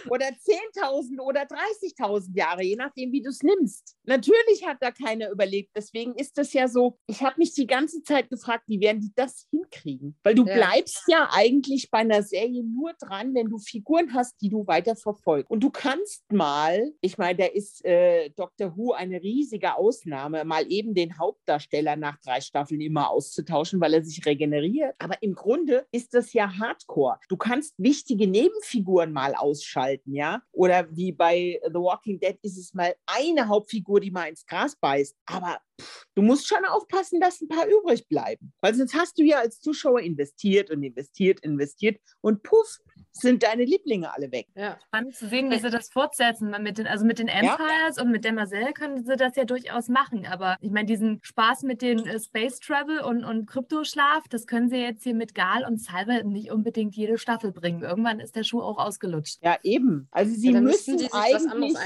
oder 0.09 0.27
10.000 0.27 1.21
oder 1.21 1.43
30.000 1.43 2.37
Jahre, 2.37 2.63
je 2.63 2.77
nachdem, 2.77 3.13
wie 3.13 3.23
du 3.23 3.31
es 3.31 3.43
nimmst. 3.43 3.97
Natürlich 4.05 4.67
hat 4.67 4.79
da 4.81 4.91
keiner 4.91 5.31
überlebt. 5.31 5.71
Deswegen 5.75 6.15
ist 6.15 6.39
das 6.39 6.53
ja 6.53 6.69
so, 6.69 6.99
ich 7.07 7.23
habe 7.23 7.37
mich 7.39 7.55
die 7.55 7.67
ganze 7.67 8.03
Zeit 8.03 8.31
gefragt, 8.31 8.65
wie 8.67 8.81
werden 8.81 9.01
die 9.01 9.13
das 9.15 9.47
hinkriegen? 9.51 10.17
Weil 10.23 10.35
du 10.35 10.45
ja. 10.45 10.55
bleibst 10.55 11.03
ja 11.09 11.29
eigentlich 11.33 11.91
bei 11.91 11.99
einer 11.99 12.23
Serie 12.23 12.65
nur 12.65 12.93
dran, 13.01 13.35
wenn 13.35 13.49
du 13.49 13.59
Figuren 13.59 14.15
hast, 14.15 14.41
die 14.41 14.49
du 14.49 14.67
weiter 14.67 14.97
verfolgst. 14.97 15.51
Und 15.51 15.61
du 15.61 15.71
kannst 15.71 16.25
mal, 16.33 16.93
ich 17.01 17.19
meine, 17.19 17.39
da 17.39 17.47
ist 17.47 17.85
äh, 17.85 18.31
Dr. 18.31 18.77
Who 18.77 18.93
eine 18.93 19.21
riesige 19.21 19.77
Ausnahme, 19.77 20.45
mal 20.45 20.71
eben 20.71 20.95
den 20.95 21.19
Hauptdarsteller 21.19 21.97
nach 21.97 22.19
drei 22.21 22.41
Staffeln 22.41 22.81
immer 22.81 23.11
auszutauschen, 23.11 23.81
weil 23.81 23.95
er 23.95 24.05
sich 24.05 24.25
regeneriert. 24.25 24.95
Aber 24.99 25.23
im 25.23 25.35
Grunde 25.35 25.87
ist 25.93 26.15
das 26.15 26.33
ja 26.33 26.59
Hardcore. 26.59 27.19
Du 27.29 27.37
kannst 27.37 27.75
wichtige 27.79 28.27
Nebenfiguren 28.27 29.13
mal 29.13 29.35
ausschalten, 29.35 29.66
ja? 30.15 30.43
Oder 30.53 30.89
wie 30.95 31.13
bei 31.13 31.61
The 31.67 31.75
Walking 31.75 32.19
Dead 32.21 32.39
ist 32.43 32.59
es 32.59 32.75
mal 32.75 32.95
eine 33.07 33.49
Hauptfigur, 33.49 34.01
die 34.01 34.11
mal 34.11 34.29
ins 34.29 34.47
Gras 34.47 34.77
beißt. 34.77 35.17
Aber 35.27 35.61
pff, 35.81 36.07
du 36.15 36.23
musst 36.23 36.47
schon 36.47 36.65
aufpassen, 36.65 37.21
dass 37.21 37.41
ein 37.41 37.49
paar 37.49 37.67
übrig 37.67 38.09
bleiben. 38.09 38.53
Weil 38.61 38.75
sonst 38.75 38.95
hast 38.95 39.19
du 39.19 39.23
ja 39.23 39.39
als 39.39 39.61
Zuschauer 39.61 40.01
investiert 40.01 40.71
und 40.71 40.83
investiert, 40.83 41.41
investiert 41.41 42.01
und 42.21 42.43
puff, 42.43 42.79
sind 43.21 43.43
deine 43.43 43.65
Lieblinge 43.65 44.13
alle 44.15 44.31
weg. 44.33 44.49
Ja. 44.55 44.79
Spannend 44.87 45.15
zu 45.15 45.29
sehen, 45.29 45.51
wie 45.51 45.59
sie 45.59 45.71
das 45.71 45.91
fortsetzen. 45.91 46.55
Mit 46.61 46.79
den, 46.79 46.87
also 46.87 47.05
mit 47.05 47.19
den 47.19 47.29
Empires 47.29 47.97
ja. 47.97 48.03
und 48.03 48.11
mit 48.11 48.25
Demoiselle 48.25 48.73
können 48.73 49.05
sie 49.05 49.17
das 49.17 49.37
ja 49.37 49.45
durchaus 49.45 49.89
machen. 49.89 50.27
Aber 50.27 50.57
ich 50.61 50.71
meine, 50.71 50.87
diesen 50.87 51.21
Spaß 51.23 51.63
mit 51.63 51.83
den 51.83 52.07
äh, 52.07 52.21
Space 52.21 52.61
Travel 52.61 53.01
und, 53.01 53.25
und 53.25 53.47
Kryptoschlaf, 53.47 54.25
das 54.29 54.47
können 54.47 54.69
sie 54.69 54.77
jetzt 54.77 55.03
hier 55.03 55.15
mit 55.15 55.35
Gal 55.35 55.65
und 55.65 55.81
Salve 55.81 56.25
nicht 56.25 56.51
unbedingt 56.51 56.95
jede 56.95 57.19
Staffel 57.19 57.53
bringen. 57.53 57.83
Irgendwann 57.83 58.21
ist 58.21 58.37
der 58.37 58.45
Schuh 58.45 58.61
auch 58.61 58.79
ausgelutscht. 58.79 59.39
Ja, 59.43 59.59
eben. 59.63 60.09
Also 60.11 60.35
sie 60.35 60.53
ja, 60.53 60.61
müssen, 60.61 60.99
sie 60.99 61.09
eigentlich, 61.13 61.77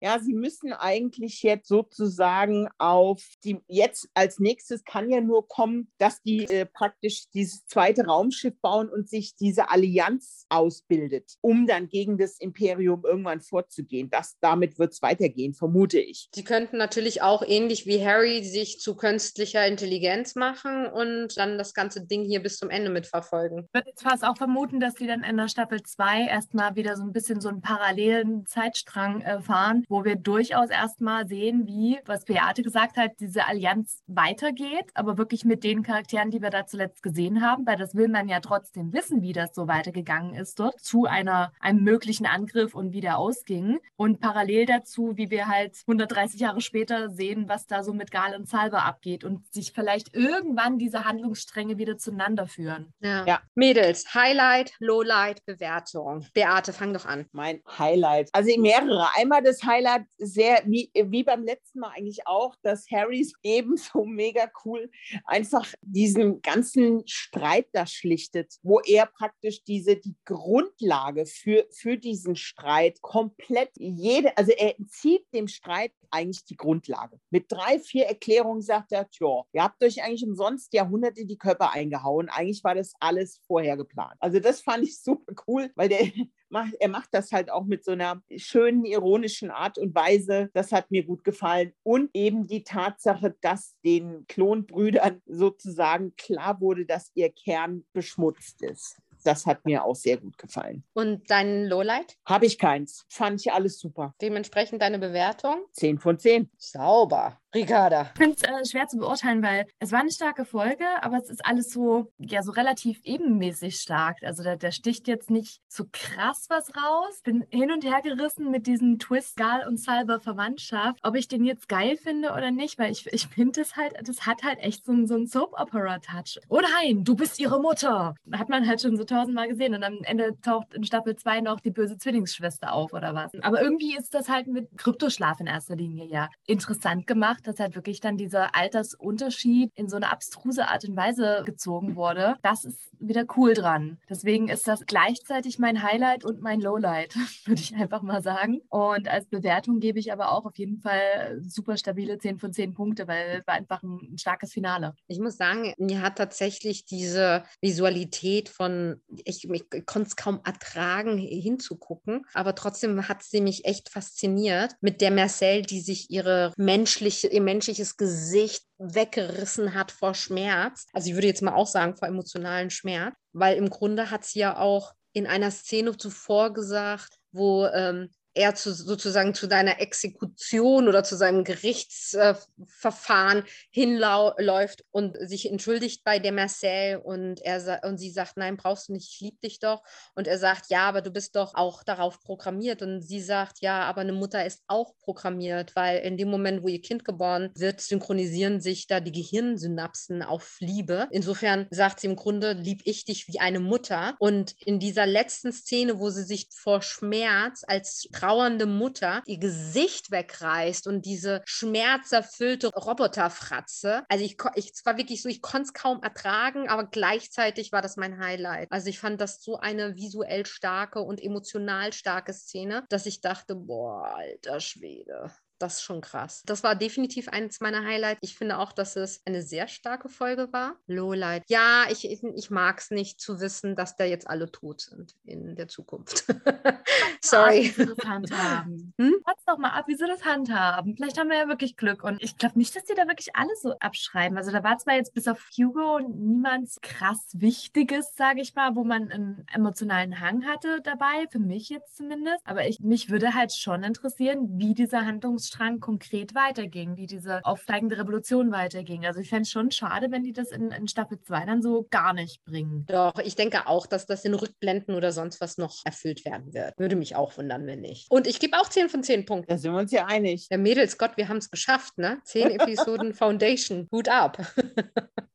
Ja, 0.00 0.18
sie 0.18 0.34
müssen 0.34 0.72
eigentlich 0.72 1.42
jetzt 1.42 1.68
sozusagen 1.68 2.68
auf 2.78 3.22
die, 3.44 3.60
jetzt 3.68 4.08
als 4.14 4.38
nächstes 4.38 4.84
kann 4.84 5.10
ja 5.10 5.20
nur 5.20 5.46
kommen, 5.48 5.90
dass 5.98 6.22
die 6.22 6.44
äh, 6.44 6.66
praktisch 6.66 7.28
dieses 7.30 7.66
zweite 7.66 8.06
Raumschiff 8.06 8.54
bauen 8.60 8.88
und 8.88 9.08
sich 9.08 9.36
diese 9.36 9.70
Allianz 9.70 10.46
ausbildet, 10.74 11.36
um 11.40 11.66
dann 11.66 11.88
gegen 11.88 12.18
das 12.18 12.38
Imperium 12.38 13.04
irgendwann 13.04 13.40
vorzugehen. 13.40 14.10
Das, 14.10 14.36
damit 14.40 14.78
wird 14.78 14.92
es 14.92 15.02
weitergehen, 15.02 15.54
vermute 15.54 15.98
ich. 15.98 16.28
Sie 16.34 16.44
könnten 16.44 16.76
natürlich 16.76 17.22
auch 17.22 17.42
ähnlich 17.46 17.86
wie 17.86 18.04
Harry 18.04 18.42
sich 18.44 18.80
zu 18.80 18.96
künstlicher 18.96 19.66
Intelligenz 19.66 20.34
machen 20.34 20.86
und 20.86 21.36
dann 21.36 21.58
das 21.58 21.74
ganze 21.74 22.04
Ding 22.04 22.24
hier 22.24 22.42
bis 22.42 22.58
zum 22.58 22.70
Ende 22.70 22.90
mitverfolgen. 22.90 23.64
Ich 23.66 23.74
würde 23.74 23.90
jetzt 23.90 24.02
fast 24.02 24.24
auch 24.24 24.36
vermuten, 24.36 24.80
dass 24.80 24.94
sie 24.94 25.06
dann 25.06 25.22
in 25.22 25.36
der 25.36 25.48
Staffel 25.48 25.82
2 25.82 26.26
erstmal 26.26 26.76
wieder 26.76 26.96
so 26.96 27.02
ein 27.02 27.12
bisschen 27.12 27.40
so 27.40 27.48
einen 27.48 27.60
parallelen 27.60 28.46
Zeitstrang 28.46 29.20
äh, 29.20 29.40
fahren, 29.40 29.84
wo 29.88 30.04
wir 30.04 30.16
durchaus 30.16 30.70
erstmal 30.70 31.26
sehen, 31.28 31.66
wie, 31.66 31.98
was 32.06 32.24
Beate 32.24 32.62
gesagt 32.62 32.96
hat, 32.96 33.12
diese 33.20 33.46
Allianz 33.46 34.02
weitergeht, 34.06 34.90
aber 34.94 35.18
wirklich 35.18 35.44
mit 35.44 35.64
den 35.64 35.82
Charakteren, 35.82 36.30
die 36.30 36.42
wir 36.42 36.50
da 36.50 36.66
zuletzt 36.66 37.02
gesehen 37.02 37.42
haben, 37.42 37.66
weil 37.66 37.76
das 37.76 37.94
will 37.94 38.08
man 38.08 38.28
ja 38.28 38.40
trotzdem 38.40 38.92
wissen, 38.92 39.22
wie 39.22 39.32
das 39.32 39.54
so 39.54 39.68
weitergegangen 39.68 40.34
ist 40.34 40.58
dort 40.64 40.80
zu 40.80 41.04
einer, 41.04 41.52
einem 41.60 41.82
möglichen 41.82 42.26
Angriff 42.26 42.74
und 42.74 42.92
wie 42.92 43.00
der 43.00 43.18
ausging. 43.18 43.80
Und 43.96 44.20
parallel 44.20 44.66
dazu, 44.66 45.12
wie 45.16 45.30
wir 45.30 45.48
halt 45.48 45.76
130 45.86 46.40
Jahre 46.40 46.60
später 46.60 47.10
sehen, 47.10 47.48
was 47.48 47.66
da 47.66 47.82
so 47.82 47.92
mit 47.92 48.10
Gal 48.10 48.34
und 48.34 48.48
Salva 48.48 48.78
abgeht 48.78 49.24
und 49.24 49.52
sich 49.52 49.72
vielleicht 49.72 50.14
irgendwann 50.14 50.78
diese 50.78 51.04
Handlungsstränge 51.04 51.78
wieder 51.78 51.98
zueinander 51.98 52.46
führen. 52.46 52.92
Ja. 53.00 53.26
ja. 53.26 53.40
Mädels, 53.54 54.14
Highlight, 54.14 54.72
Lowlight, 54.78 55.44
Bewertung. 55.44 56.26
Beate, 56.32 56.72
fang 56.72 56.92
doch 56.92 57.06
an. 57.06 57.26
Mein 57.32 57.60
Highlight. 57.78 58.30
Also 58.32 58.58
mehrere. 58.58 59.08
Einmal 59.16 59.42
das 59.42 59.62
Highlight 59.62 60.04
sehr, 60.16 60.62
wie, 60.66 60.90
wie 60.94 61.22
beim 61.22 61.44
letzten 61.44 61.80
Mal 61.80 61.92
eigentlich 61.96 62.26
auch, 62.26 62.54
dass 62.62 62.86
Harrys 62.90 63.32
ebenso 63.42 64.04
mega 64.04 64.50
cool 64.64 64.90
einfach 65.26 65.66
diesen 65.82 66.40
ganzen 66.40 67.02
Streit 67.06 67.66
da 67.72 67.86
schlichtet, 67.86 68.54
wo 68.62 68.80
er 68.80 69.06
praktisch 69.06 69.62
diese, 69.64 69.96
die 69.96 70.14
Grundlage 70.44 71.24
für, 71.24 71.66
für 71.70 71.96
diesen 71.96 72.36
Streit 72.36 73.00
komplett 73.00 73.70
jede, 73.76 74.36
also 74.36 74.52
er 74.52 74.74
zieht 74.88 75.24
dem 75.32 75.48
Streit 75.48 75.92
eigentlich 76.10 76.44
die 76.44 76.56
Grundlage. 76.56 77.18
Mit 77.30 77.50
drei, 77.50 77.78
vier 77.78 78.04
Erklärungen 78.04 78.60
sagt 78.60 78.92
er, 78.92 79.08
tja, 79.08 79.44
ihr 79.54 79.64
habt 79.64 79.82
euch 79.82 80.02
eigentlich 80.02 80.22
umsonst 80.22 80.74
Jahrhunderte 80.74 81.24
die 81.24 81.38
Körper 81.38 81.72
eingehauen. 81.72 82.28
Eigentlich 82.28 82.62
war 82.62 82.74
das 82.74 82.92
alles 83.00 83.40
vorher 83.46 83.78
geplant. 83.78 84.16
Also 84.20 84.38
das 84.38 84.60
fand 84.60 84.84
ich 84.84 85.00
super 85.00 85.32
cool, 85.48 85.70
weil 85.76 85.88
der 85.88 86.00
er 86.78 86.88
macht 86.88 87.08
das 87.12 87.32
halt 87.32 87.50
auch 87.50 87.64
mit 87.64 87.82
so 87.82 87.92
einer 87.92 88.22
schönen, 88.36 88.84
ironischen 88.84 89.50
Art 89.50 89.78
und 89.78 89.94
Weise. 89.94 90.50
Das 90.52 90.72
hat 90.72 90.90
mir 90.90 91.04
gut 91.04 91.24
gefallen. 91.24 91.72
Und 91.82 92.10
eben 92.12 92.46
die 92.46 92.64
Tatsache, 92.64 93.34
dass 93.40 93.76
den 93.82 94.26
Klonbrüdern 94.28 95.22
sozusagen 95.24 96.14
klar 96.16 96.60
wurde, 96.60 96.84
dass 96.84 97.10
ihr 97.14 97.32
Kern 97.32 97.84
beschmutzt 97.94 98.62
ist 98.62 99.00
das 99.26 99.46
hat 99.46 99.64
mir 99.64 99.84
auch 99.84 99.94
sehr 99.96 100.18
gut 100.18 100.38
gefallen. 100.38 100.84
Und 100.92 101.30
dein 101.30 101.64
Lowlight? 101.64 102.16
Habe 102.26 102.46
ich 102.46 102.58
keins. 102.58 103.04
Fand 103.08 103.40
ich 103.40 103.52
alles 103.52 103.78
super. 103.78 104.14
Dementsprechend 104.20 104.82
deine 104.82 104.98
Bewertung? 104.98 105.64
10 105.72 105.98
von 105.98 106.18
10. 106.18 106.50
Sauber. 106.56 107.40
Ricarda. 107.54 108.10
Ich 108.14 108.18
finde 108.18 108.36
es 108.36 108.42
äh, 108.42 108.70
schwer 108.70 108.88
zu 108.88 108.98
beurteilen, 108.98 109.42
weil 109.42 109.66
es 109.78 109.92
war 109.92 110.00
eine 110.00 110.10
starke 110.10 110.44
Folge, 110.44 110.84
aber 111.02 111.18
es 111.18 111.30
ist 111.30 111.44
alles 111.46 111.70
so, 111.70 112.12
ja, 112.18 112.42
so 112.42 112.52
relativ 112.52 113.00
ebenmäßig 113.04 113.76
stark. 113.76 114.18
Also 114.22 114.42
da, 114.42 114.56
da 114.56 114.72
sticht 114.72 115.06
jetzt 115.06 115.30
nicht 115.30 115.60
so 115.68 115.84
krass 115.92 116.46
was 116.48 116.74
raus. 116.76 117.20
Bin 117.22 117.46
hin 117.50 117.70
und 117.70 117.84
her 117.84 118.00
gerissen 118.02 118.50
mit 118.50 118.66
diesem 118.66 118.98
Twist 118.98 119.36
Gal 119.36 119.66
und 119.66 119.78
Salber 119.78 120.20
Verwandtschaft, 120.20 120.98
ob 121.02 121.14
ich 121.14 121.28
den 121.28 121.44
jetzt 121.44 121.68
geil 121.68 121.96
finde 121.96 122.32
oder 122.32 122.50
nicht, 122.50 122.78
weil 122.78 122.90
ich, 122.90 123.06
ich 123.12 123.28
finde 123.28 123.60
es 123.60 123.76
halt, 123.76 123.94
das 124.02 124.26
hat 124.26 124.42
halt 124.42 124.58
echt 124.58 124.84
so, 124.84 125.06
so 125.06 125.14
einen 125.14 125.26
Soap-Opera-Touch. 125.26 126.40
Oh 126.48 126.60
nein, 126.60 127.04
du 127.04 127.14
bist 127.14 127.38
ihre 127.38 127.60
Mutter. 127.60 128.14
Hat 128.32 128.48
man 128.48 128.66
halt 128.66 128.80
schon 128.80 128.96
so 128.96 129.04
tausendmal 129.04 129.48
gesehen 129.48 129.74
und 129.74 129.84
am 129.84 129.98
Ende 130.02 130.36
taucht 130.40 130.74
in 130.74 130.84
Staffel 130.84 131.14
2 131.16 131.40
noch 131.40 131.60
die 131.60 131.70
böse 131.70 131.98
Zwillingsschwester 131.98 132.72
auf 132.72 132.92
oder 132.92 133.14
was. 133.14 133.30
Aber 133.42 133.62
irgendwie 133.62 133.96
ist 133.96 134.14
das 134.14 134.28
halt 134.28 134.46
mit 134.48 134.68
Kryptoschlaf 134.76 135.40
in 135.40 135.46
erster 135.46 135.76
Linie 135.76 136.06
ja 136.06 136.28
interessant 136.46 137.06
gemacht 137.06 137.43
dass 137.46 137.60
halt 137.60 137.74
wirklich 137.74 138.00
dann 138.00 138.16
dieser 138.16 138.54
Altersunterschied 138.54 139.70
in 139.74 139.88
so 139.88 139.96
eine 139.96 140.10
abstruse 140.10 140.68
Art 140.68 140.84
und 140.84 140.96
Weise 140.96 141.42
gezogen 141.44 141.96
wurde. 141.96 142.36
Das 142.42 142.64
ist 142.64 142.78
wieder 142.98 143.24
cool 143.36 143.54
dran. 143.54 143.98
Deswegen 144.08 144.48
ist 144.48 144.66
das 144.66 144.86
gleichzeitig 144.86 145.58
mein 145.58 145.82
Highlight 145.82 146.24
und 146.24 146.40
mein 146.40 146.60
Lowlight, 146.60 147.14
würde 147.44 147.60
ich 147.60 147.74
einfach 147.74 148.02
mal 148.02 148.22
sagen. 148.22 148.60
Und 148.68 149.08
als 149.08 149.26
Bewertung 149.26 149.80
gebe 149.80 149.98
ich 149.98 150.12
aber 150.12 150.32
auch 150.32 150.46
auf 150.46 150.56
jeden 150.56 150.78
Fall 150.78 151.40
super 151.42 151.76
stabile 151.76 152.18
10 152.18 152.38
von 152.38 152.52
10 152.52 152.74
Punkte, 152.74 153.06
weil 153.06 153.40
es 153.40 153.46
war 153.46 153.54
einfach 153.54 153.82
ein 153.82 154.18
starkes 154.18 154.52
Finale. 154.52 154.94
Ich 155.08 155.18
muss 155.18 155.36
sagen, 155.36 155.74
mir 155.78 156.02
hat 156.02 156.16
tatsächlich 156.16 156.84
diese 156.84 157.44
Visualität 157.60 158.48
von, 158.48 159.00
ich, 159.24 159.48
ich 159.48 159.64
konnte 159.86 160.08
es 160.08 160.16
kaum 160.16 160.40
ertragen, 160.44 161.18
hinzugucken, 161.18 162.26
aber 162.32 162.54
trotzdem 162.54 163.08
hat 163.08 163.22
sie 163.22 163.40
mich 163.40 163.64
echt 163.64 163.90
fasziniert 163.90 164.76
mit 164.80 165.00
der 165.00 165.10
Marcel, 165.10 165.62
die 165.62 165.80
sich 165.80 166.10
ihre 166.10 166.52
menschliche, 166.56 167.28
ihr 167.34 167.42
menschliches 167.42 167.96
Gesicht 167.96 168.64
weggerissen 168.78 169.74
hat 169.74 169.90
vor 169.90 170.14
Schmerz. 170.14 170.86
Also 170.92 171.08
ich 171.08 171.14
würde 171.14 171.26
jetzt 171.26 171.42
mal 171.42 171.54
auch 171.54 171.66
sagen, 171.66 171.96
vor 171.96 172.08
emotionalen 172.08 172.70
Schmerz, 172.70 173.14
weil 173.32 173.56
im 173.56 173.68
Grunde 173.70 174.10
hat 174.10 174.24
sie 174.24 174.38
ja 174.38 174.58
auch 174.58 174.92
in 175.12 175.26
einer 175.26 175.50
Szene 175.50 175.96
zuvor 175.96 176.52
gesagt, 176.52 177.18
wo 177.32 177.66
ähm, 177.66 178.10
er 178.34 178.54
zu, 178.54 178.74
sozusagen 178.74 179.34
zu 179.34 179.46
deiner 179.46 179.80
Exekution 179.80 180.88
oder 180.88 181.04
zu 181.04 181.16
seinem 181.16 181.44
Gerichtsverfahren 181.44 183.44
hinläuft 183.70 184.84
und 184.90 185.16
sich 185.20 185.50
entschuldigt 185.50 186.04
bei 186.04 186.18
der 186.18 186.32
Marcel 186.32 186.96
und, 186.96 187.40
er, 187.40 187.82
und 187.84 187.98
sie 187.98 188.10
sagt, 188.10 188.36
nein, 188.36 188.56
brauchst 188.56 188.88
du 188.88 188.92
nicht, 188.92 189.14
ich 189.14 189.20
liebe 189.20 189.38
dich 189.38 189.60
doch. 189.60 189.82
Und 190.14 190.26
er 190.26 190.38
sagt, 190.38 190.70
ja, 190.70 190.88
aber 190.88 191.00
du 191.00 191.10
bist 191.10 191.36
doch 191.36 191.54
auch 191.54 191.84
darauf 191.84 192.20
programmiert. 192.20 192.82
Und 192.82 193.02
sie 193.02 193.20
sagt, 193.20 193.60
ja, 193.60 193.82
aber 193.82 194.00
eine 194.00 194.12
Mutter 194.12 194.44
ist 194.44 194.62
auch 194.66 194.96
programmiert, 194.98 195.76
weil 195.76 196.00
in 196.00 196.16
dem 196.16 196.28
Moment, 196.28 196.62
wo 196.62 196.68
ihr 196.68 196.82
Kind 196.82 197.04
geboren 197.04 197.50
wird, 197.56 197.80
synchronisieren 197.80 198.60
sich 198.60 198.86
da 198.86 199.00
die 199.00 199.12
Gehirnsynapsen 199.12 200.22
auf 200.22 200.56
Liebe. 200.60 201.08
Insofern 201.10 201.66
sagt 201.70 202.00
sie 202.00 202.08
im 202.08 202.16
Grunde, 202.16 202.52
lieb 202.52 202.82
ich 202.84 203.04
dich 203.04 203.28
wie 203.28 203.40
eine 203.40 203.60
Mutter. 203.60 204.16
Und 204.18 204.54
in 204.64 204.80
dieser 204.80 205.06
letzten 205.06 205.52
Szene, 205.52 205.98
wo 205.98 206.10
sie 206.10 206.24
sich 206.24 206.48
vor 206.52 206.82
Schmerz 206.82 207.62
als 207.66 208.08
trauernde 208.24 208.66
Mutter 208.66 209.22
ihr 209.26 209.38
Gesicht 209.38 210.10
wegreißt 210.10 210.86
und 210.86 211.04
diese 211.04 211.42
schmerzerfüllte 211.44 212.68
Roboterfratze. 212.68 214.04
Also 214.08 214.24
ich, 214.24 214.36
ich 214.54 214.72
es 214.74 214.86
war 214.86 214.96
wirklich 214.96 215.22
so, 215.22 215.28
ich 215.28 215.42
konnte 215.42 215.64
es 215.64 215.72
kaum 215.74 216.02
ertragen, 216.02 216.68
aber 216.68 216.84
gleichzeitig 216.84 217.72
war 217.72 217.82
das 217.82 217.96
mein 217.96 218.18
Highlight. 218.18 218.68
Also 218.70 218.88
ich 218.88 218.98
fand 218.98 219.20
das 219.20 219.42
so 219.42 219.58
eine 219.58 219.96
visuell 219.96 220.46
starke 220.46 221.00
und 221.00 221.22
emotional 221.22 221.92
starke 221.92 222.32
Szene, 222.32 222.84
dass 222.88 223.06
ich 223.06 223.20
dachte, 223.20 223.54
boah, 223.54 224.14
alter 224.16 224.60
Schwede 224.60 225.30
das 225.58 225.74
ist 225.74 225.82
schon 225.82 226.00
krass. 226.00 226.42
Das 226.46 226.62
war 226.62 226.74
definitiv 226.74 227.28
eines 227.28 227.60
meiner 227.60 227.84
Highlights. 227.84 228.20
Ich 228.22 228.36
finde 228.36 228.58
auch, 228.58 228.72
dass 228.72 228.96
es 228.96 229.22
eine 229.24 229.42
sehr 229.42 229.68
starke 229.68 230.08
Folge 230.08 230.52
war. 230.52 230.76
Lowlight. 230.86 231.44
Ja, 231.48 231.84
ich, 231.90 232.04
ich 232.04 232.50
mag 232.50 232.78
es 232.78 232.90
nicht 232.90 233.20
zu 233.20 233.40
wissen, 233.40 233.76
dass 233.76 233.96
da 233.96 234.04
jetzt 234.04 234.28
alle 234.28 234.50
tot 234.50 234.80
sind 234.80 235.14
in 235.24 235.56
der 235.56 235.68
Zukunft. 235.68 236.24
Sorry. 237.22 237.64
Wie 237.64 237.68
sie 237.70 237.86
das 237.86 238.04
handhaben. 238.06 238.94
Hm? 239.04 239.14
doch 239.46 239.58
mal 239.58 239.70
ab, 239.70 239.86
wie 239.88 239.94
sie 239.94 240.06
das 240.06 240.24
handhaben. 240.24 240.96
Vielleicht 240.96 241.18
haben 241.18 241.28
wir 241.28 241.38
ja 241.38 241.48
wirklich 241.48 241.76
Glück. 241.76 242.02
Und 242.02 242.22
ich 242.22 242.36
glaube 242.36 242.58
nicht, 242.58 242.74
dass 242.74 242.84
die 242.84 242.94
da 242.94 243.06
wirklich 243.06 243.34
alles 243.36 243.62
so 243.62 243.74
abschreiben. 243.78 244.36
Also 244.36 244.50
da 244.50 244.62
war 244.64 244.78
zwar 244.78 244.94
jetzt 244.94 245.14
bis 245.14 245.28
auf 245.28 245.48
Hugo 245.56 246.00
niemand 246.00 246.70
krass 246.82 247.28
Wichtiges, 247.34 248.14
sage 248.16 248.40
ich 248.40 248.54
mal, 248.54 248.74
wo 248.76 248.84
man 248.84 249.10
einen 249.10 249.46
emotionalen 249.52 250.20
Hang 250.20 250.44
hatte 250.46 250.80
dabei, 250.82 251.26
für 251.30 251.38
mich 251.38 251.68
jetzt 251.68 251.96
zumindest. 251.96 252.40
Aber 252.44 252.66
ich, 252.66 252.80
mich 252.80 253.10
würde 253.10 253.34
halt 253.34 253.52
schon 253.52 253.82
interessieren, 253.82 254.58
wie 254.58 254.74
dieser 254.74 255.04
Handlungsstrang 255.44 255.80
konkret 255.80 256.34
weiterging, 256.34 256.96
wie 256.96 257.06
diese 257.06 257.44
aufsteigende 257.44 257.98
Revolution 257.98 258.50
weiterging. 258.50 259.06
Also 259.06 259.20
ich 259.20 259.28
fände 259.28 259.42
es 259.42 259.50
schon 259.50 259.70
schade, 259.70 260.10
wenn 260.10 260.22
die 260.22 260.32
das 260.32 260.50
in, 260.50 260.70
in 260.70 260.88
Staffel 260.88 261.20
2 261.20 261.46
dann 261.46 261.62
so 261.62 261.86
gar 261.90 262.12
nicht 262.12 262.44
bringen. 262.44 262.84
Doch, 262.86 263.18
ich 263.22 263.36
denke 263.36 263.66
auch, 263.66 263.86
dass 263.86 264.06
das 264.06 264.24
in 264.24 264.34
Rückblenden 264.34 264.94
oder 264.94 265.12
sonst 265.12 265.40
was 265.40 265.58
noch 265.58 265.82
erfüllt 265.84 266.24
werden 266.24 266.52
wird. 266.54 266.78
Würde 266.78 266.96
mich 266.96 267.16
auch 267.16 267.36
wundern, 267.36 267.66
wenn 267.66 267.80
nicht. 267.80 268.10
Und 268.10 268.26
ich 268.26 268.40
gebe 268.40 268.58
auch 268.58 268.68
10 268.68 268.88
von 268.88 269.02
10 269.02 269.26
Punkten. 269.26 269.50
Da 269.50 269.58
sind 269.58 269.72
wir 269.72 269.78
uns 269.80 269.92
ja 269.92 270.06
einig. 270.06 270.48
Ja, 270.50 270.58
Mädels, 270.58 270.98
Gott, 270.98 271.16
wir 271.16 271.28
haben 271.28 271.38
es 271.38 271.50
geschafft, 271.50 271.98
ne? 271.98 272.20
Zehn 272.24 272.50
Episoden 272.60 273.14
Foundation. 273.14 273.88
Hut 273.92 274.08
ab. 274.08 274.38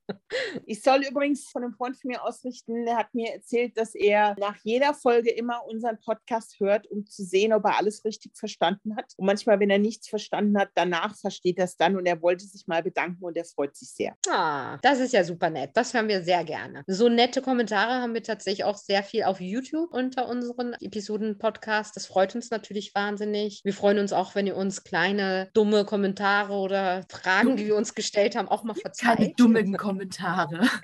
Ich 0.66 0.82
soll 0.82 1.04
übrigens 1.10 1.50
von 1.50 1.64
einem 1.64 1.74
Freund 1.74 1.98
von 1.98 2.10
mir 2.10 2.24
ausrichten, 2.24 2.86
der 2.86 2.98
hat 2.98 3.14
mir 3.14 3.34
erzählt, 3.34 3.78
dass 3.78 3.96
er 3.96 4.36
nach 4.40 4.56
jeder 4.64 4.94
Folge 4.94 5.32
immer 5.32 5.66
unseren 5.68 6.00
Podcast 6.00 6.60
hört, 6.60 6.88
um 6.88 7.06
zu 7.06 7.24
sehen, 7.24 7.54
ob 7.54 7.66
er 7.66 7.78
alles 7.78 8.06
richtig 8.06 8.38
verstanden 8.38 8.96
hat. 8.96 9.14
Und 9.18 9.26
manchmal, 9.26 9.60
wenn 9.60 9.70
er 9.70 9.80
nichts 9.80 10.08
verstanden 10.08 10.58
hat, 10.58 10.70
danach 10.76 11.16
versteht 11.16 11.58
er 11.58 11.66
es 11.66 11.78
dann 11.78 11.96
und 11.98 12.06
er 12.06 12.22
wollte 12.22 12.46
sich 12.46 12.68
mal 12.68 12.84
bedanken 12.84 13.24
und 13.24 13.38
er 13.38 13.46
freut 13.46 13.76
sich 13.76 13.90
sehr. 13.92 14.16
Ah, 14.30 14.78
das 14.82 15.00
ist 15.00 15.14
ja 15.14 15.24
super 15.24 15.50
nett. 15.50 15.72
Das 15.74 15.94
hören 15.94 16.08
wir 16.08 16.24
sehr 16.24 16.44
gerne. 16.44 16.84
So 16.88 17.10
nette 17.10 17.42
Kommentare 17.42 18.02
haben 18.02 18.14
wir 18.14 18.24
tatsächlich 18.24 18.64
auch 18.64 18.78
sehr 18.78 19.04
viel 19.04 19.24
auf 19.24 19.42
YouTube 19.42 19.94
unter 19.94 20.28
unseren 20.28 20.74
Episoden-Podcast. 20.74 21.96
Das 21.96 22.06
freut 22.06 22.36
uns 22.36 22.52
natürlich 22.52 22.94
wahnsinnig. 22.94 23.62
Wir 23.64 23.74
freuen 23.74 24.00
uns 24.00 24.14
auch, 24.14 24.36
wenn 24.36 24.48
ihr 24.48 24.56
uns 24.56 24.84
kleine, 24.84 25.50
dumme 25.54 25.86
Kommentare 25.86 26.54
oder 26.54 27.04
Fragen, 27.10 27.56
die 27.56 27.66
wir 27.66 27.76
uns 27.76 27.96
gestellt 27.96 28.36
haben, 28.36 28.48
auch 28.48 28.64
mal 28.64 28.76
verzeiht. 28.76 29.18
Keine 29.18 29.34
dummen 29.34 29.78
Kommentare. 29.78 30.19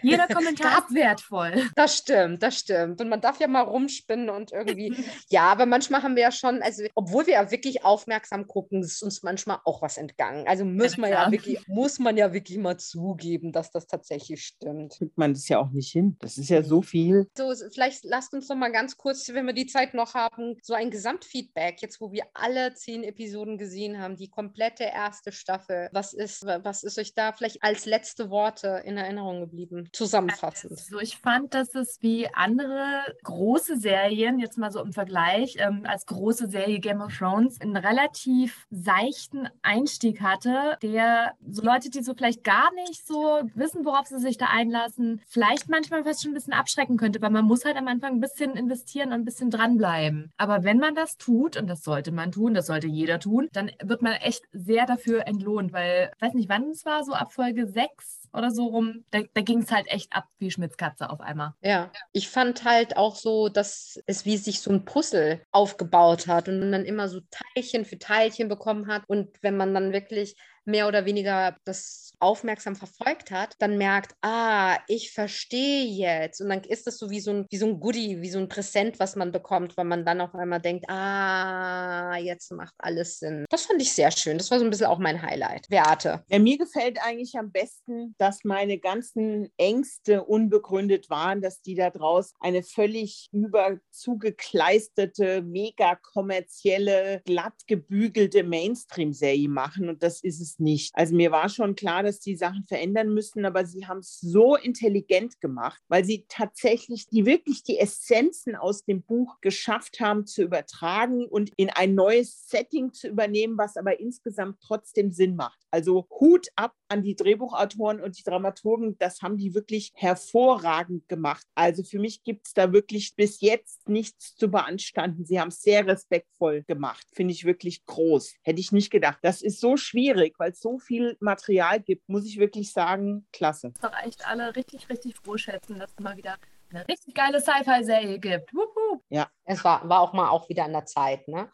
Jeder 0.01 0.27
Kommentar 0.33 0.79
ist 0.79 0.95
wertvoll. 0.95 1.69
Das 1.75 1.97
stimmt, 1.97 2.41
das 2.41 2.59
stimmt. 2.59 3.01
Und 3.01 3.09
man 3.09 3.21
darf 3.21 3.39
ja 3.39 3.47
mal 3.47 3.61
rumspinnen 3.61 4.29
und 4.29 4.51
irgendwie, 4.51 4.95
ja, 5.29 5.43
aber 5.43 5.65
manchmal 5.65 6.03
haben 6.03 6.15
wir 6.15 6.23
ja 6.23 6.31
schon, 6.31 6.61
also 6.61 6.83
obwohl 6.95 7.27
wir 7.27 7.33
ja 7.33 7.51
wirklich 7.51 7.83
aufmerksam 7.83 8.47
gucken, 8.47 8.81
ist 8.81 9.03
uns 9.03 9.23
manchmal 9.23 9.59
auch 9.65 9.81
was 9.81 9.97
entgangen. 9.97 10.47
Also 10.47 10.65
muss 10.65 10.97
man 10.97 11.11
ja 11.11 11.31
wirklich, 11.31 11.67
muss 11.67 11.99
man 11.99 12.17
ja 12.17 12.33
wirklich 12.33 12.57
mal 12.57 12.77
zugeben, 12.77 13.51
dass 13.51 13.71
das 13.71 13.87
tatsächlich 13.87 14.43
stimmt. 14.45 14.93
Kriegt 14.97 15.17
man 15.17 15.33
das 15.33 15.47
ja 15.47 15.59
auch 15.59 15.69
nicht 15.69 15.91
hin. 15.91 16.17
Das 16.19 16.37
ist 16.37 16.49
ja 16.49 16.63
so 16.63 16.81
viel. 16.81 17.27
So, 17.37 17.53
vielleicht 17.71 18.03
lasst 18.03 18.33
uns 18.33 18.47
noch 18.49 18.55
mal 18.55 18.71
ganz 18.71 18.97
kurz, 18.97 19.27
wenn 19.29 19.45
wir 19.45 19.53
die 19.53 19.67
Zeit 19.67 19.93
noch 19.93 20.13
haben, 20.13 20.57
so 20.61 20.73
ein 20.73 20.91
Gesamtfeedback, 20.91 21.81
jetzt 21.81 21.99
wo 22.01 22.11
wir 22.11 22.23
alle 22.33 22.73
zehn 22.73 23.03
Episoden 23.03 23.57
gesehen 23.57 23.99
haben, 23.99 24.15
die 24.15 24.29
komplette 24.29 24.85
erste 24.85 25.31
Staffel. 25.31 25.89
Was 25.91 26.13
ist, 26.13 26.45
was 26.45 26.83
ist 26.83 26.97
euch 26.97 27.13
da 27.13 27.33
vielleicht 27.33 27.63
als 27.63 27.85
letzte 27.85 28.29
Worte 28.29 28.81
in 28.85 28.97
Erinnerung 28.97 29.24
geblieben? 29.33 29.89
Zusammenfassend. 29.91 30.73
Also 30.73 30.99
ich 30.99 31.17
fand, 31.17 31.53
dass 31.53 31.75
es 31.75 31.97
wie 32.01 32.27
andere 32.33 33.01
große 33.23 33.77
Serien, 33.77 34.39
jetzt 34.39 34.57
mal 34.57 34.71
so 34.71 34.81
im 34.81 34.93
Vergleich, 34.93 35.57
ähm, 35.59 35.83
als 35.85 36.05
große 36.05 36.47
Serie 36.47 36.79
Game 36.79 37.01
of 37.01 37.17
Thrones, 37.17 37.59
einen 37.61 37.77
relativ 37.77 38.65
seichten 38.69 39.49
Einstieg 39.61 40.21
hatte, 40.21 40.77
der 40.81 41.33
so 41.49 41.63
Leute, 41.63 41.89
die 41.89 42.03
so 42.03 42.13
vielleicht 42.13 42.43
gar 42.43 42.73
nicht 42.73 43.05
so 43.05 43.41
wissen, 43.53 43.85
worauf 43.85 44.07
sie 44.07 44.19
sich 44.19 44.37
da 44.37 44.47
einlassen, 44.47 45.21
vielleicht 45.27 45.69
manchmal 45.69 46.03
fast 46.03 46.23
schon 46.23 46.31
ein 46.31 46.35
bisschen 46.35 46.53
abschrecken 46.53 46.97
könnte, 46.97 47.21
weil 47.21 47.31
man 47.31 47.45
muss 47.45 47.65
halt 47.65 47.77
am 47.77 47.87
Anfang 47.87 48.13
ein 48.13 48.21
bisschen 48.21 48.55
investieren 48.55 49.09
und 49.09 49.15
ein 49.15 49.25
bisschen 49.25 49.49
dranbleiben. 49.49 50.31
Aber 50.37 50.63
wenn 50.63 50.79
man 50.79 50.95
das 50.95 51.17
tut, 51.17 51.57
und 51.57 51.67
das 51.67 51.83
sollte 51.83 52.11
man 52.11 52.31
tun, 52.31 52.53
das 52.53 52.67
sollte 52.67 52.87
jeder 52.87 53.19
tun, 53.19 53.47
dann 53.53 53.71
wird 53.83 54.01
man 54.01 54.13
echt 54.13 54.43
sehr 54.51 54.85
dafür 54.85 55.27
entlohnt, 55.27 55.73
weil, 55.73 56.11
ich 56.15 56.21
weiß 56.21 56.33
nicht, 56.33 56.49
wann 56.49 56.69
es 56.69 56.85
war, 56.85 57.03
so 57.03 57.13
ab 57.13 57.33
Folge 57.33 57.67
6 57.67 58.24
oder 58.35 58.51
so 58.51 58.67
rum, 58.67 59.05
da, 59.11 59.21
da 59.33 59.41
ging 59.41 59.59
es 59.59 59.71
halt 59.71 59.87
echt 59.87 60.13
ab 60.13 60.25
wie 60.39 60.51
Schmitzkatze 60.51 61.09
auf 61.09 61.21
einmal. 61.21 61.53
Ja, 61.61 61.91
ich 62.11 62.29
fand 62.29 62.63
halt 62.63 62.97
auch 62.97 63.15
so, 63.15 63.49
dass 63.49 63.99
es 64.05 64.25
wie 64.25 64.37
sich 64.37 64.61
so 64.61 64.71
ein 64.71 64.85
Puzzle 64.85 65.41
aufgebaut 65.51 66.27
hat 66.27 66.47
und 66.49 66.69
man 66.69 66.85
immer 66.85 67.07
so 67.07 67.21
Teilchen 67.31 67.85
für 67.85 67.97
Teilchen 67.97 68.47
bekommen 68.47 68.87
hat. 68.87 69.03
Und 69.07 69.29
wenn 69.41 69.57
man 69.57 69.73
dann 69.73 69.93
wirklich 69.93 70.35
mehr 70.65 70.87
oder 70.87 71.05
weniger 71.05 71.55
das 71.63 72.05
aufmerksam 72.19 72.75
verfolgt 72.75 73.31
hat, 73.31 73.55
dann 73.59 73.77
merkt, 73.77 74.15
ah, 74.21 74.77
ich 74.87 75.11
verstehe 75.11 75.85
jetzt. 75.85 76.41
Und 76.41 76.49
dann 76.49 76.63
ist 76.63 76.87
das 76.87 76.97
so 76.97 77.09
wie 77.09 77.19
so 77.19 77.31
ein, 77.31 77.45
wie 77.49 77.57
so 77.57 77.65
ein 77.65 77.79
Goodie, 77.79 78.21
wie 78.21 78.29
so 78.29 78.39
ein 78.39 78.49
Präsent, 78.49 78.99
was 78.99 79.15
man 79.15 79.31
bekommt, 79.31 79.77
weil 79.77 79.85
man 79.85 80.05
dann 80.05 80.21
auf 80.21 80.35
einmal 80.35 80.61
denkt, 80.61 80.87
ah, 80.89 82.17
jetzt 82.17 82.51
macht 82.51 82.73
alles 82.77 83.19
Sinn. 83.19 83.45
Das 83.49 83.65
fand 83.65 83.81
ich 83.81 83.93
sehr 83.93 84.11
schön. 84.11 84.37
Das 84.37 84.51
war 84.51 84.59
so 84.59 84.65
ein 84.65 84.69
bisschen 84.69 84.87
auch 84.87 84.99
mein 84.99 85.21
Highlight. 85.21 85.67
Beate. 85.69 86.23
Ja, 86.29 86.39
mir 86.39 86.57
gefällt 86.57 86.99
eigentlich 87.01 87.37
am 87.37 87.51
besten, 87.51 88.15
dass 88.17 88.43
meine 88.43 88.79
ganzen 88.79 89.49
Ängste 89.57 90.23
unbegründet 90.23 91.09
waren, 91.09 91.41
dass 91.41 91.61
die 91.61 91.75
da 91.75 91.89
draus 91.89 92.33
eine 92.39 92.63
völlig 92.63 93.29
überzugekleisterte, 93.31 95.41
mega 95.41 95.95
kommerzielle, 95.95 97.21
glatt 97.25 97.53
gebügelte 97.67 98.43
Mainstream-Serie 98.43 99.49
machen. 99.49 99.89
Und 99.89 100.03
das 100.03 100.21
ist 100.21 100.41
es 100.41 100.54
nicht. 100.59 100.91
Also 100.95 101.15
mir 101.15 101.31
war 101.31 101.49
schon 101.49 101.75
klar, 101.75 102.03
dass 102.03 102.19
die 102.19 102.35
Sachen 102.35 102.63
verändern 102.65 103.13
müssen, 103.13 103.45
aber 103.45 103.65
sie 103.65 103.87
haben 103.87 103.99
es 103.99 104.19
so 104.19 104.55
intelligent 104.55 105.41
gemacht, 105.41 105.81
weil 105.87 106.05
sie 106.05 106.25
tatsächlich 106.27 107.07
die 107.07 107.25
wirklich 107.25 107.63
die 107.63 107.79
Essenzen 107.79 108.55
aus 108.55 108.83
dem 108.85 109.01
Buch 109.01 109.39
geschafft 109.41 109.99
haben 109.99 110.25
zu 110.25 110.43
übertragen 110.43 111.25
und 111.25 111.51
in 111.57 111.69
ein 111.69 111.95
neues 111.95 112.47
Setting 112.47 112.93
zu 112.93 113.07
übernehmen, 113.07 113.57
was 113.57 113.77
aber 113.77 113.99
insgesamt 113.99 114.57
trotzdem 114.61 115.11
Sinn 115.11 115.35
macht. 115.35 115.59
Also 115.71 116.07
Hut 116.19 116.47
ab 116.55 116.73
an 116.87 117.01
die 117.01 117.15
Drehbuchautoren 117.15 118.01
und 118.01 118.17
die 118.17 118.23
Dramaturgen, 118.23 118.97
das 118.97 119.21
haben 119.21 119.37
die 119.37 119.53
wirklich 119.53 119.91
hervorragend 119.95 121.07
gemacht. 121.07 121.45
Also 121.55 121.83
für 121.83 121.99
mich 121.99 122.23
gibt 122.23 122.47
es 122.47 122.53
da 122.53 122.71
wirklich 122.71 123.15
bis 123.15 123.41
jetzt 123.41 123.87
nichts 123.87 124.35
zu 124.35 124.49
beanstanden. 124.49 125.25
Sie 125.25 125.39
haben 125.39 125.49
es 125.49 125.61
sehr 125.61 125.85
respektvoll 125.87 126.63
gemacht. 126.63 127.05
Finde 127.13 127.33
ich 127.33 127.45
wirklich 127.45 127.85
groß. 127.85 128.35
Hätte 128.41 128.59
ich 128.59 128.71
nicht 128.71 128.91
gedacht. 128.91 129.19
Das 129.21 129.41
ist 129.41 129.59
so 129.59 129.77
schwierig, 129.77 130.35
weil 130.37 130.51
es 130.51 130.59
so 130.59 130.77
viel 130.77 131.17
Material 131.19 131.79
gibt, 131.79 132.07
muss 132.09 132.25
ich 132.25 132.39
wirklich 132.39 132.71
sagen, 132.71 133.27
klasse. 133.31 133.73
Doch 133.81 133.93
echt 134.03 134.27
alle 134.27 134.55
richtig, 134.55 134.89
richtig 134.89 135.15
froh 135.15 135.37
schätzen, 135.37 135.79
dass 135.79 135.91
mal 135.99 136.17
wieder 136.17 136.37
eine 136.69 136.87
richtig 136.87 137.15
geile 137.15 137.39
Sci-Fi-Serie 137.39 138.19
gibt. 138.19 138.53
Wuhu. 138.53 139.01
Ja. 139.09 139.27
Es 139.47 139.63
war, 139.63 139.87
war 139.87 140.01
auch 140.01 140.13
mal 140.13 140.29
auch 140.29 140.49
wieder 140.49 140.65
an 140.65 140.73
der 140.73 140.85
Zeit. 140.85 141.27
Ne? 141.27 141.49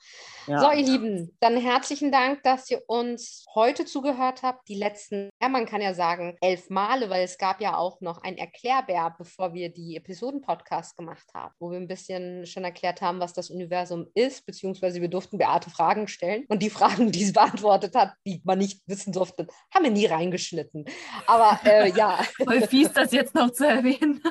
Ja. 0.47 0.59
So, 0.59 0.71
ihr 0.71 0.85
Lieben, 0.85 1.35
dann 1.41 1.57
herzlichen 1.57 2.11
Dank, 2.11 2.41
dass 2.43 2.71
ihr 2.71 2.81
uns 2.87 3.45
heute 3.53 3.85
zugehört 3.85 4.43
habt. 4.43 4.69
Die 4.69 4.75
letzten, 4.75 5.29
ja, 5.41 5.49
man 5.49 5.65
kann 5.65 5.81
ja 5.81 5.93
sagen, 5.93 6.37
elf 6.39 6.69
Male, 6.69 7.09
weil 7.09 7.25
es 7.25 7.37
gab 7.37 7.59
ja 7.59 7.75
auch 7.75 7.99
noch 7.99 8.23
ein 8.23 8.37
Erklärbär, 8.37 9.13
bevor 9.17 9.53
wir 9.53 9.69
die 9.69 9.97
Episoden-Podcast 9.97 10.95
gemacht 10.95 11.27
haben, 11.33 11.53
wo 11.59 11.69
wir 11.69 11.77
ein 11.77 11.87
bisschen 11.87 12.45
schon 12.45 12.63
erklärt 12.63 13.01
haben, 13.01 13.19
was 13.19 13.33
das 13.33 13.49
Universum 13.49 14.07
ist, 14.13 14.45
beziehungsweise 14.45 15.01
wir 15.01 15.09
durften 15.09 15.37
Beate 15.37 15.69
Fragen 15.69 16.07
stellen. 16.07 16.45
Und 16.47 16.63
die 16.63 16.69
Fragen, 16.81 17.11
die 17.11 17.25
sie 17.25 17.33
beantwortet 17.33 17.93
hat, 17.95 18.13
die 18.25 18.41
man 18.45 18.57
nicht 18.57 18.81
wissen 18.87 19.11
durfte, 19.11 19.47
haben 19.73 19.83
wir 19.83 19.91
nie 19.91 20.05
reingeschnitten. 20.05 20.85
Aber 21.27 21.59
äh, 21.65 21.91
ja. 21.91 22.19
Voll 22.37 22.61
fies, 22.67 22.93
das 22.93 23.11
jetzt 23.11 23.35
noch 23.35 23.51
zu 23.51 23.67
erwähnen. 23.67 24.21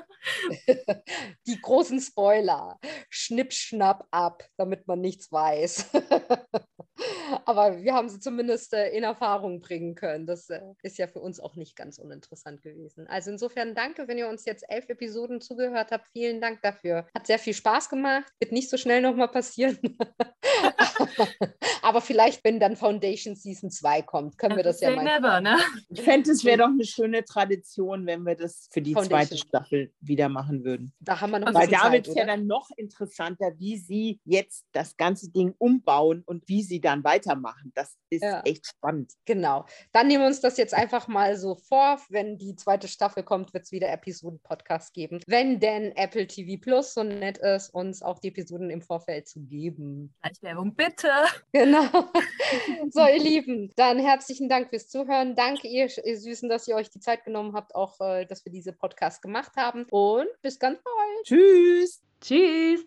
die 1.47 1.61
großen 1.61 2.01
Spoiler. 2.01 2.79
Schnipp, 3.09 3.53
schnapp 3.53 4.07
ab, 4.11 4.45
damit 4.57 4.87
man 4.87 5.01
nichts 5.01 5.31
weiß. 5.33 5.91
Aber 7.47 7.83
wir 7.83 7.95
haben 7.95 8.09
sie 8.09 8.21
zumindest 8.21 8.75
äh, 8.75 8.91
in 8.91 9.05
Erfahrung 9.05 9.61
bringen 9.61 9.95
können. 9.95 10.27
Das 10.27 10.51
äh, 10.51 10.61
ist 10.83 10.99
ja 10.99 11.07
für 11.07 11.21
uns 11.21 11.41
auch 11.41 11.57
nicht 11.57 11.77
ganz 11.77 11.99
uninteressant 11.99 12.63
gewesen. 12.63 13.07
Also 13.07 13.31
insofern 13.31 13.75
danke, 13.75 14.09
wenn 14.09 14.19
ihr 14.19 14.29
uns 14.29 14.45
jetzt 14.45 14.65
elf 14.69 14.89
Episoden 14.89 15.41
zugehört 15.41 15.91
habt. 15.91 16.09
Vielen 16.13 16.41
Dank 16.41 16.61
dafür. 16.63 17.07
Hat 17.15 17.27
sehr 17.27 17.39
viel 17.39 17.55
Spaß 17.55 17.89
gemacht. 17.89 18.31
Wird 18.39 18.53
nicht 18.53 18.69
so 18.69 18.77
schnell 18.77 19.01
nochmal 19.01 19.29
passieren. 19.29 19.79
Aber 21.83 22.01
vielleicht, 22.01 22.45
wenn 22.45 22.61
dann 22.61 22.77
Foundation 22.77 23.35
Season 23.35 23.71
2 23.71 24.03
kommt, 24.03 24.39
können 24.39 24.57
wir 24.57 24.63
das 24.63 24.81
ja 24.81 24.95
mal. 24.95 25.05
Never, 25.05 25.41
ne? 25.41 25.57
Ich 25.89 26.03
fände, 26.03 26.31
es 26.31 26.45
wäre 26.45 26.59
doch 26.59 26.69
eine 26.69 26.85
schöne 26.85 27.25
Tradition, 27.25 28.07
wenn 28.07 28.25
wir 28.25 28.37
das 28.37 28.69
für 28.71 28.83
die 28.83 28.95
Foundation. 28.95 29.19
zweite 29.21 29.39
Staffel 29.39 29.93
wieder 30.01 30.29
machen 30.29 30.65
würden. 30.65 30.93
Da 31.01 31.21
haben 31.21 31.31
wir 31.31 31.39
noch 31.39 31.55
Weil 31.55 31.69
da 31.69 31.91
wird 31.93 32.09
es 32.09 32.15
ja 32.15 32.27
dann 32.27 32.47
noch 32.47 32.71
interessanter, 32.77 33.53
wie 33.59 33.77
sie 33.77 34.21
jetzt 34.25 34.67
das 34.73 34.97
ganze 34.97 35.31
Ding 35.31 35.55
umbauen 35.59 36.23
und 36.27 36.47
wie 36.49 36.63
sie 36.63 36.81
dann 36.81 37.05
weitermachen. 37.05 37.73
Das 37.75 37.97
ist 38.11 38.23
ja. 38.23 38.43
echt 38.43 38.67
spannend. 38.67 39.13
Genau. 39.25 39.67
Dann 39.93 40.09
nehmen 40.09 40.23
wir 40.23 40.29
uns 40.29 40.41
das 40.41 40.57
jetzt 40.57 40.75
einfach 40.75 41.09
mal 41.09 41.37
so 41.37 41.55
vor. 41.55 42.01
Wenn 42.09 42.39
die 42.39 42.57
zweite 42.57 42.89
Staffel 42.89 43.23
kommt, 43.23 43.55
wird 43.55 43.65
es 43.65 43.73
wieder 43.73 43.91
Episoden-Podcast 43.91 44.93
geben. 44.93 45.21
Wenn 45.27 45.61
denn 45.61 45.93
Apple 45.97 46.27
TV 46.27 46.61
Plus 46.61 46.95
so 46.95 47.03
nett 47.03 47.39
ist, 47.39 47.71
uns 47.71 48.03
auch 48.03 48.19
die 48.19 48.29
Episoden 48.29 48.71
im 48.71 48.83
Vorfeld 48.83 49.29
zu 49.29 49.41
geben. 49.41 50.15
Als 50.21 50.43
Werbung 50.43 50.75
bitte. 50.75 51.10
Genau. 51.53 51.85
so, 52.91 53.01
ihr 53.07 53.19
Lieben, 53.19 53.73
dann 53.77 53.99
herzlichen 53.99 54.49
Dank 54.49 54.71
fürs 54.71 54.89
Zuhören. 54.89 55.35
Danke, 55.35 55.69
ihr, 55.69 55.89
ihr 56.05 56.19
Süßen, 56.19 56.49
dass 56.49 56.69
ihr 56.69 56.77
euch 56.77 56.91
die 56.91 57.01
Zeit 57.01 57.25
genommen 57.25 57.55
habt, 57.55 57.75
auch, 57.75 58.01
äh, 58.01 58.25
dass 58.27 58.45
wir 58.45 58.53
diese 58.53 58.73
Podcast 58.73 59.23
gemacht 59.23 59.53
haben. 59.57 59.87
Und 59.91 60.29
bis 60.43 60.59
ganz 60.59 60.79
bald. 60.83 61.25
Tschüss. 61.25 62.03
Tschüss. 62.21 62.87